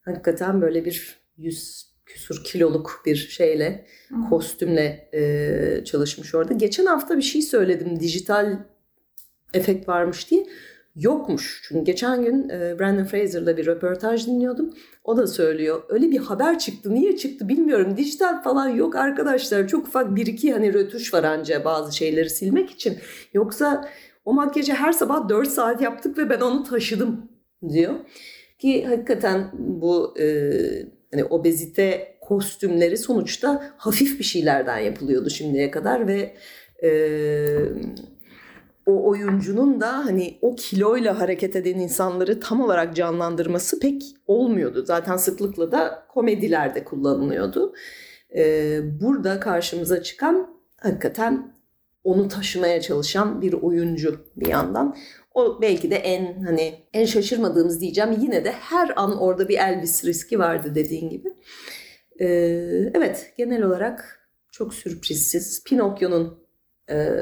hakikaten 0.02 0.62
böyle 0.62 0.86
bir 0.86 1.20
yüz 1.38 1.92
küsur 2.06 2.44
kiloluk 2.44 3.02
bir 3.06 3.16
şeyle 3.16 3.86
kostümle 4.30 5.10
e, 5.14 5.84
çalışmış 5.86 6.36
orada. 6.36 6.54
Geçen 6.54 6.86
hafta 6.86 7.18
bir 7.18 7.22
şey 7.22 7.42
söyledim 7.42 8.00
dijital 8.00 8.58
efekt 9.54 9.88
varmış 9.88 10.32
diye. 10.32 10.48
Yokmuş. 10.96 11.62
Çünkü 11.68 11.86
geçen 11.86 12.24
gün 12.24 12.50
e, 12.50 12.80
Brandon 12.80 13.04
Fraser'la 13.04 13.58
bir 13.58 13.66
röportaj 13.66 14.28
dinliyordum. 14.28 14.74
O 15.04 15.18
da 15.18 15.28
söylüyor. 15.28 15.84
Öyle 15.90 16.12
bir 16.12 16.18
haber 16.18 16.60
çıktı. 16.60 16.94
Niye 16.94 17.18
çıktı 17.18 17.50
bilmiyorum. 17.50 17.98
Dijital 17.98 18.44
falan 18.44 18.70
yok 18.70 18.96
arkadaşlar. 18.96 19.68
Çok 19.68 19.88
ufak 19.88 20.16
bir 20.16 20.26
iki 20.26 20.54
hani 20.54 20.74
rötuş 20.74 21.14
var 21.14 21.24
anca 21.24 21.66
bazı 21.66 21.98
şeyleri 21.98 22.30
silmek 22.30 22.70
için. 22.70 22.98
Yoksa 23.34 23.90
o 24.26 24.34
makyajı 24.34 24.74
her 24.74 24.92
sabah 24.92 25.30
4 25.30 25.50
saat 25.50 25.82
yaptık 25.82 26.18
ve 26.18 26.30
ben 26.30 26.42
onu 26.42 26.64
taşıdım 26.64 27.32
diyor. 27.70 27.94
Ki 28.60 28.86
hakikaten 28.86 29.52
bu 29.54 30.20
e, 30.20 30.52
hani 31.12 31.24
obezite 31.24 32.18
kostümleri 32.22 32.98
sonuçta 32.98 33.74
hafif 33.78 34.20
bir 34.20 34.24
şeylerden 34.24 34.78
yapılıyordu 34.80 35.30
şimdiye 35.30 35.72
kadar 35.72 36.08
ve 36.08 36.36
e, 36.84 36.90
o 38.86 39.10
oyuncunun 39.10 39.82
da 39.82 40.06
hani 40.06 40.38
o 40.42 40.56
kiloyla 40.56 41.20
hareket 41.20 41.56
eden 41.56 41.80
insanları 41.80 42.40
tam 42.40 42.62
olarak 42.62 42.96
canlandırması 42.96 43.80
pek 43.80 44.04
olmuyordu. 44.28 44.86
Zaten 44.86 45.18
sıklıkla 45.18 45.72
da 45.72 46.04
komedilerde 46.10 46.84
kullanılıyordu. 46.84 47.74
E, 48.36 48.80
burada 49.02 49.40
karşımıza 49.40 50.04
çıkan 50.04 50.62
hakikaten 50.78 51.54
onu 52.04 52.28
taşımaya 52.28 52.82
çalışan 52.82 53.42
bir 53.42 53.54
oyuncu 53.54 54.26
bir 54.36 54.48
yandan. 54.48 54.96
O 55.34 55.62
belki 55.62 55.92
de 55.92 55.96
en 55.96 56.44
hani 56.44 56.74
en 56.94 57.06
şaşırmadığımız 57.06 57.82
diyeceğim. 57.82 58.12
Yine 58.22 58.46
de 58.46 58.52
her 58.52 58.94
an 58.96 59.18
orada 59.18 59.50
bir 59.50 59.58
Elvis 59.58 60.06
riski 60.06 60.40
vardı 60.40 60.76
dediğin 60.76 61.10
gibi. 61.10 61.30
Ee, 62.20 62.26
evet 62.94 63.34
genel 63.38 63.64
olarak 63.64 64.20
çok 64.52 64.74
sürprizsiz. 64.74 65.64
Pinokyo'nun 65.64 66.41
e, 66.90 67.18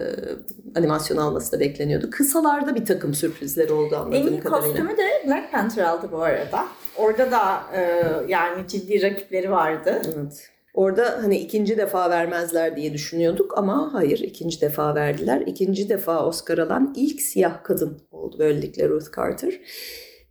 animasyon 0.76 1.18
alması 1.18 1.52
da 1.52 1.60
bekleniyordu. 1.60 2.10
Kısalarda 2.10 2.76
bir 2.76 2.86
takım 2.86 3.14
sürprizler 3.14 3.70
oldu 3.70 3.96
En 3.96 4.00
anladığım 4.00 4.28
iyi 4.34 4.40
kadarıyla. 4.40 4.68
kostümü 4.68 4.98
de 4.98 5.28
Black 5.28 5.52
Panther 5.52 5.84
aldı 5.84 6.10
bu 6.12 6.22
arada. 6.24 6.66
Orada 6.98 7.32
da 7.32 7.62
e, 7.76 8.04
yani 8.28 8.68
ciddi 8.68 9.02
rakipleri 9.02 9.52
vardı. 9.52 10.02
Evet. 10.06 10.50
Orada 10.74 11.20
hani 11.24 11.38
ikinci 11.38 11.78
defa 11.78 12.10
vermezler 12.10 12.76
diye 12.76 12.94
düşünüyorduk 12.94 13.58
ama 13.58 13.94
hayır 13.94 14.20
ikinci 14.20 14.62
defa 14.62 14.96
verdiler. 14.96 15.44
İkinci 15.46 15.90
defa 15.90 16.26
Oscar 16.26 16.58
alan 16.58 16.94
ilk 16.98 17.22
siyah 17.22 17.64
kadın 17.64 18.02
oldu 18.12 18.36
böylelikle 18.40 18.90
Ruth 18.90 19.16
Carter. 19.16 19.60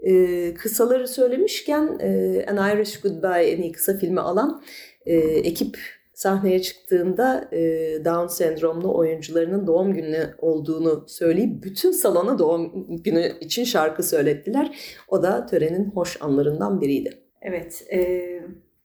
Ee, 0.03 0.55
kısaları 0.55 1.09
söylemişken 1.09 1.99
e, 2.01 2.47
An 2.51 2.77
Irish 2.77 3.01
Goodbye 3.01 3.51
en 3.51 3.63
iyi 3.63 3.73
kısa 3.73 3.97
filmi 3.97 4.21
alan 4.21 4.63
e, 5.07 5.17
ekip 5.19 5.79
sahneye 6.19 6.63
çıktığında 6.63 7.49
e, 7.53 7.59
Down 8.05 8.27
sendromlu 8.27 8.97
oyuncularının 8.97 9.67
doğum 9.67 9.95
günü 9.95 10.35
olduğunu 10.39 11.05
söyleyip 11.09 11.65
bütün 11.65 11.91
salona 11.91 12.39
doğum 12.39 12.87
günü 13.03 13.33
için 13.41 13.65
şarkı 13.65 14.03
söylettiler. 14.03 14.79
O 15.09 15.23
da 15.23 15.47
törenin 15.47 15.91
hoş 15.91 16.23
anlarından 16.23 16.81
biriydi. 16.81 17.23
Evet. 17.43 17.85
E, 17.93 18.23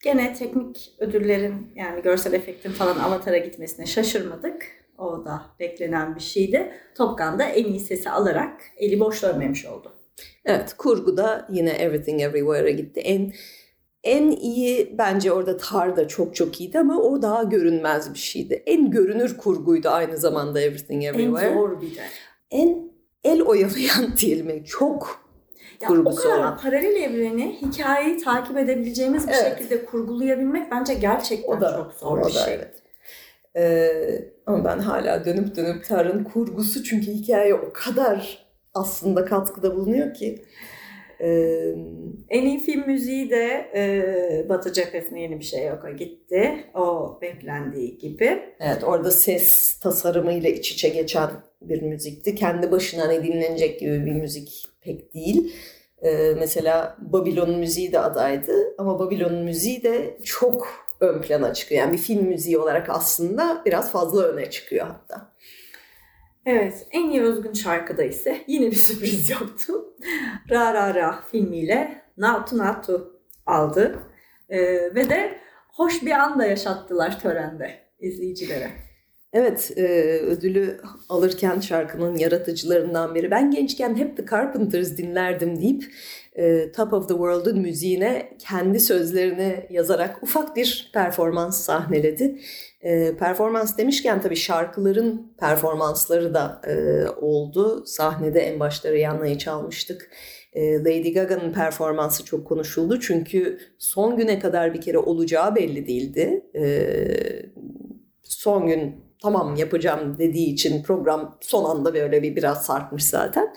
gene 0.04 0.34
teknik 0.34 0.96
ödüllerin 1.00 1.68
yani 1.76 2.02
görsel 2.02 2.34
efektin 2.34 2.72
falan 2.72 3.00
Avatar'a 3.00 3.38
gitmesine 3.38 3.86
şaşırmadık. 3.86 4.66
O 4.98 5.26
da 5.26 5.42
beklenen 5.60 6.16
bir 6.16 6.22
şeydi. 6.22 6.72
Top 6.98 7.18
Gun'da 7.18 7.44
en 7.44 7.66
iyi 7.66 7.80
sesi 7.80 8.10
alarak 8.10 8.62
eli 8.78 9.00
boş 9.00 9.24
dönmemiş 9.24 9.66
oldu. 9.66 9.92
Evet, 10.46 10.74
kurguda 10.78 11.48
yine 11.52 11.70
Everything 11.70 12.22
Everywhere'a 12.22 12.70
gitti. 12.70 13.00
En 13.00 13.34
en 14.04 14.32
iyi 14.32 14.96
bence 14.98 15.32
orada 15.32 15.58
Tar 15.58 15.98
da 15.98 16.08
çok 16.08 16.36
çok 16.36 16.62
iyiydi 16.62 16.80
ama 16.80 17.02
o 17.02 17.22
daha 17.22 17.44
görünmez 17.44 18.14
bir 18.14 18.20
şeydi. 18.20 18.64
En 18.66 18.92
görünür 18.92 19.38
kurguydu 19.38 19.90
aynı 19.90 20.18
zamanda 20.18 20.62
Everything 20.62 21.04
Everywhere. 21.06 21.46
En 21.48 21.54
zor 21.54 21.82
bir 21.82 21.96
de. 21.96 22.02
En 22.52 22.92
el 23.24 23.42
oyalayan 23.42 24.18
diyelim. 24.18 24.64
Çok 24.64 25.24
Ya 25.82 25.90
o 25.90 25.92
kurgusu 25.94 26.24
kadar 26.24 26.40
olan. 26.40 26.58
paralel 26.58 26.96
evreni, 26.96 27.58
hikayeyi 27.62 28.18
takip 28.18 28.58
edebileceğimiz 28.58 29.28
bir 29.28 29.34
Evet. 29.34 29.58
şekilde 29.58 29.86
kurgulayabilmek 29.86 30.72
bence 30.72 30.94
gerçekten 30.94 31.58
O 31.58 31.62
da 31.62 31.72
çok 31.78 31.94
zor 31.94 32.18
o 32.18 32.20
bir 32.20 32.26
da 32.26 32.30
şey. 32.30 32.54
evet. 32.54 32.74
Ee, 33.56 34.32
ama 34.46 34.66
ben 34.66 34.80
hala 34.80 35.26
dönüp 35.26 35.56
dönüp 35.56 35.86
Tar'ın 35.86 36.24
kurgusu 36.24 36.84
çünkü 36.84 37.12
hikaye 37.12 37.54
o 37.56 37.74
kadar 37.74 38.46
aslında 38.74 39.26
katkıda 39.26 39.76
bulunuyor 39.76 40.14
ki. 40.14 40.46
En 42.30 42.46
iyi 42.46 42.60
film 42.60 42.88
müziği 42.88 43.30
de 43.30 43.72
e, 43.76 44.50
Batı 44.50 44.74
cephesine 44.74 45.22
yeni 45.22 45.40
bir 45.40 45.44
şey 45.44 45.66
yok. 45.66 45.86
O 45.94 45.96
gitti. 45.96 46.66
O 46.76 47.18
beklendiği 47.22 47.98
gibi. 47.98 48.40
Evet 48.60 48.84
orada 48.84 49.12
ses 49.12 49.80
tasarımıyla 49.80 50.50
iç 50.50 50.72
içe 50.72 50.90
geçen 50.90 51.30
bir 51.62 51.82
müzikti. 51.82 52.36
Kendi 52.36 52.72
başına 52.72 53.08
hani 53.08 53.24
dinlenecek 53.24 53.80
gibi 53.80 54.06
bir 54.06 54.14
müzik 54.14 54.66
pek 54.82 55.14
değil. 55.14 55.54
Ee, 56.02 56.34
mesela 56.40 56.98
Babylon 57.00 57.60
müziği 57.60 57.92
de 57.92 58.00
adaydı 58.00 58.54
ama 58.78 59.00
Babylon 59.00 59.36
müziği 59.36 59.84
de 59.84 60.18
çok 60.24 60.68
ön 61.00 61.22
plana 61.22 61.54
çıkıyor. 61.54 61.82
Yani 61.82 61.94
bir 61.94 61.98
film 61.98 62.26
müziği 62.26 62.58
olarak 62.58 62.90
aslında 62.90 63.62
biraz 63.66 63.92
fazla 63.92 64.24
öne 64.24 64.50
çıkıyor 64.50 64.88
hatta. 64.88 65.34
Evet, 66.46 66.88
en 66.92 67.10
iyi 67.10 67.22
özgün 67.22 67.54
şarkıda 67.54 68.04
ise 68.04 68.44
yine 68.48 68.72
bir 68.72 68.76
sürpriz 68.76 69.30
yoktu. 69.30 69.74
Ra 70.50 70.74
Ra 70.74 70.96
Ra 70.96 71.24
filmiyle 71.32 72.02
Natu 72.18 72.58
Natu 72.58 73.22
aldı. 73.46 74.00
E, 74.50 74.60
ve 74.96 75.10
de 75.10 75.40
hoş 75.74 76.02
bir 76.06 76.12
anda 76.12 76.46
yaşattılar 76.46 77.20
törende 77.20 77.80
izleyicilere. 78.00 78.72
Evet, 79.34 79.72
e, 79.78 79.84
ödülü 80.20 80.80
alırken 81.10 81.60
şarkının 81.60 82.18
yaratıcılarından 82.18 83.16
biri. 83.16 83.32
Ben 83.32 83.52
gençken 83.52 83.96
hep 83.96 84.18
The 84.18 84.26
Carpenters 84.32 84.98
dinlerdim 84.98 85.62
deyip 85.62 85.84
e, 86.36 86.72
Top 86.72 86.94
of 86.94 87.08
the 87.08 87.14
World'un 87.14 87.60
müziğine 87.60 88.38
kendi 88.40 88.80
sözlerini 88.80 89.68
yazarak 89.70 90.24
ufak 90.24 90.56
bir 90.56 90.92
performans 90.94 91.62
sahneledi. 91.66 92.40
E, 92.82 93.18
performans 93.18 93.78
demişken 93.78 94.22
tabii 94.22 94.36
şarkıların 94.36 95.34
performansları 95.40 96.34
da 96.34 96.62
e, 96.68 97.08
oldu. 97.10 97.84
Sahnede 97.86 98.40
en 98.40 98.60
başta 98.60 98.92
Rihanna'yı 98.92 99.38
çalmıştık. 99.38 100.12
E, 100.54 100.80
Lady 100.80 101.14
Gaga'nın 101.14 101.54
performansı 101.54 102.26
çok 102.26 102.48
konuşuldu. 102.48 103.00
Çünkü 103.00 103.60
son 103.78 104.18
güne 104.18 104.40
kadar 104.40 104.74
bir 104.74 104.82
kere 104.82 104.98
olacağı 104.98 105.56
belli 105.56 105.88
değildi. 105.88 106.46
E, 106.56 106.64
son 108.24 108.68
gün 108.68 109.04
tamam 109.24 109.56
yapacağım 109.56 110.18
dediği 110.18 110.54
için 110.54 110.84
program 110.84 111.38
son 111.42 111.64
anda 111.66 111.94
böyle 111.94 112.24
bir 112.24 112.36
biraz 112.36 112.66
sarkmış 112.66 113.06
zaten. 113.06 113.54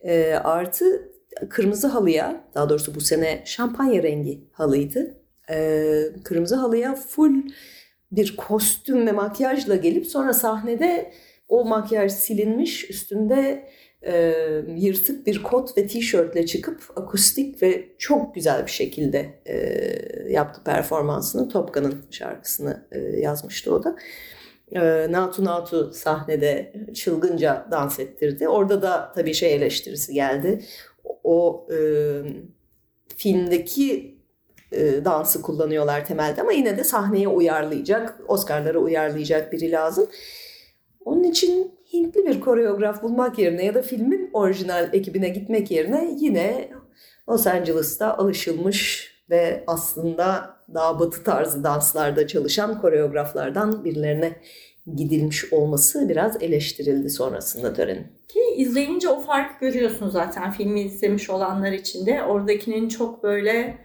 E, 0.00 0.34
artı 0.34 1.12
kırmızı 1.50 1.86
halıya 1.86 2.44
daha 2.54 2.68
doğrusu 2.68 2.94
bu 2.94 3.00
sene 3.00 3.42
şampanya 3.44 4.02
rengi 4.02 4.40
halıydı. 4.52 5.14
E, 5.50 5.92
kırmızı 6.24 6.56
halıya 6.56 6.94
full 6.94 7.42
bir 8.12 8.36
kostüm 8.36 9.06
ve 9.06 9.12
makyajla 9.12 9.76
gelip 9.76 10.06
sonra 10.06 10.32
sahnede 10.32 11.12
o 11.48 11.64
makyaj 11.64 12.12
silinmiş 12.12 12.90
üstünde 12.90 13.68
e, 14.06 14.34
yırtık 14.76 15.26
bir 15.26 15.42
kot 15.42 15.78
ve 15.78 15.86
tişörtle 15.86 16.46
çıkıp 16.46 16.82
akustik 16.96 17.62
ve 17.62 17.88
çok 17.98 18.34
güzel 18.34 18.66
bir 18.66 18.70
şekilde 18.70 19.40
e, 19.46 19.56
yaptı 20.32 20.60
performansını. 20.64 21.48
Top 21.48 21.74
Gun'ın 21.74 22.04
şarkısını 22.10 22.86
e, 22.92 22.98
yazmıştı 22.98 23.74
o 23.74 23.84
da. 23.84 23.96
Natu 25.10 25.44
Natu 25.44 25.92
sahnede 25.92 26.72
çılgınca 26.94 27.66
dans 27.70 27.98
ettirdi. 28.00 28.48
Orada 28.48 28.82
da 28.82 29.12
tabii 29.14 29.34
şey 29.34 29.54
eleştirisi 29.54 30.14
geldi. 30.14 30.64
O 31.24 31.66
e, 31.72 31.78
filmdeki 33.16 34.18
e, 34.72 35.04
dansı 35.04 35.42
kullanıyorlar 35.42 36.06
temelde 36.06 36.40
ama 36.40 36.52
yine 36.52 36.78
de 36.78 36.84
sahneye 36.84 37.28
uyarlayacak, 37.28 38.20
Oscar'lara 38.28 38.78
uyarlayacak 38.78 39.52
biri 39.52 39.72
lazım. 39.72 40.06
Onun 41.04 41.22
için 41.22 41.74
Hintli 41.92 42.26
bir 42.26 42.40
koreograf 42.40 43.02
bulmak 43.02 43.38
yerine 43.38 43.64
ya 43.64 43.74
da 43.74 43.82
filmin 43.82 44.30
orijinal 44.32 44.88
ekibine 44.92 45.28
gitmek 45.28 45.70
yerine 45.70 46.16
yine 46.20 46.70
Los 47.28 47.46
Angeles'ta 47.46 48.16
alışılmış 48.16 49.10
ve 49.30 49.64
aslında 49.66 50.53
daha 50.74 51.00
batı 51.00 51.24
tarzı 51.24 51.64
danslarda 51.64 52.26
çalışan 52.26 52.80
koreograflardan 52.80 53.84
birilerine 53.84 54.36
gidilmiş 54.96 55.52
olması 55.52 56.08
biraz 56.08 56.42
eleştirildi 56.42 57.10
sonrasında 57.10 57.72
törenin. 57.72 58.06
Ki 58.28 58.40
izleyince 58.56 59.08
o 59.08 59.20
farkı 59.20 59.66
görüyorsun 59.66 60.08
zaten 60.08 60.50
filmi 60.50 60.80
izlemiş 60.80 61.30
olanlar 61.30 61.72
için 61.72 62.06
de 62.06 62.22
oradakinin 62.22 62.88
çok 62.88 63.22
böyle 63.22 63.78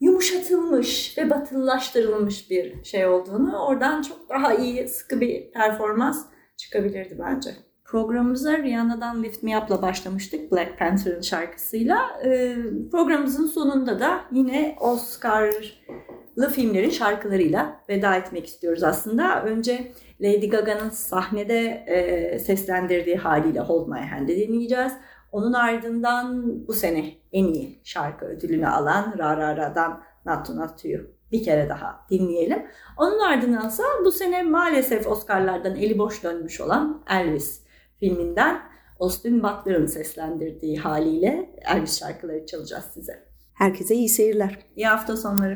yumuşatılmış 0.00 1.18
ve 1.18 1.30
batılılaştırılmış 1.30 2.50
bir 2.50 2.84
şey 2.84 3.06
olduğunu 3.06 3.66
oradan 3.66 4.02
çok 4.02 4.28
daha 4.28 4.54
iyi 4.54 4.88
sıkı 4.88 5.20
bir 5.20 5.52
performans 5.52 6.26
çıkabilirdi 6.56 7.16
bence. 7.18 7.50
Programımıza 7.86 8.58
Rihanna'dan 8.58 9.22
Lift 9.22 9.42
Me 9.42 9.58
Up'la 9.58 9.82
başlamıştık 9.82 10.52
Black 10.52 10.78
Panther'ın 10.78 11.20
şarkısıyla. 11.20 12.20
Ee, 12.24 12.56
programımızın 12.90 13.46
sonunda 13.46 14.00
da 14.00 14.20
yine 14.32 14.76
Oscar'lı 14.80 16.50
filmlerin 16.50 16.90
şarkılarıyla 16.90 17.80
veda 17.88 18.16
etmek 18.16 18.46
istiyoruz 18.46 18.82
aslında. 18.82 19.42
Önce 19.42 19.92
Lady 20.20 20.48
Gaga'nın 20.48 20.90
sahnede 20.90 21.84
e, 21.86 22.38
seslendirdiği 22.38 23.16
haliyle 23.16 23.60
Hold 23.60 23.88
My 23.88 24.00
Hand'i 24.00 24.36
dinleyeceğiz. 24.36 24.92
Onun 25.32 25.52
ardından 25.52 26.46
bu 26.68 26.72
sene 26.72 27.04
en 27.32 27.44
iyi 27.44 27.80
şarkı 27.84 28.24
ödülünü 28.26 28.68
alan 28.68 29.14
Ra 29.18 29.36
Ra 29.36 29.56
Ra'dan 29.56 30.02
Not 30.26 30.46
To 30.46 30.56
Not 30.56 30.82
To 30.82 30.88
You 30.88 31.02
bir 31.32 31.44
kere 31.44 31.68
daha 31.68 32.06
dinleyelim. 32.10 32.66
Onun 32.96 33.18
ardındansa 33.18 33.82
bu 34.04 34.12
sene 34.12 34.42
maalesef 34.42 35.06
Oscar'lardan 35.06 35.76
eli 35.76 35.98
boş 35.98 36.24
dönmüş 36.24 36.60
olan 36.60 37.02
Elvis 37.10 37.65
filminden 38.00 38.62
Austin 39.00 39.42
Butler'ın 39.42 39.86
seslendirdiği 39.86 40.78
haliyle 40.78 41.50
Elvis 41.74 42.00
şarkıları 42.00 42.46
çalacağız 42.46 42.84
size. 42.94 43.26
Herkese 43.54 43.94
iyi 43.94 44.08
seyirler. 44.08 44.58
İyi 44.76 44.86
hafta 44.86 45.16
sonları. 45.16 45.54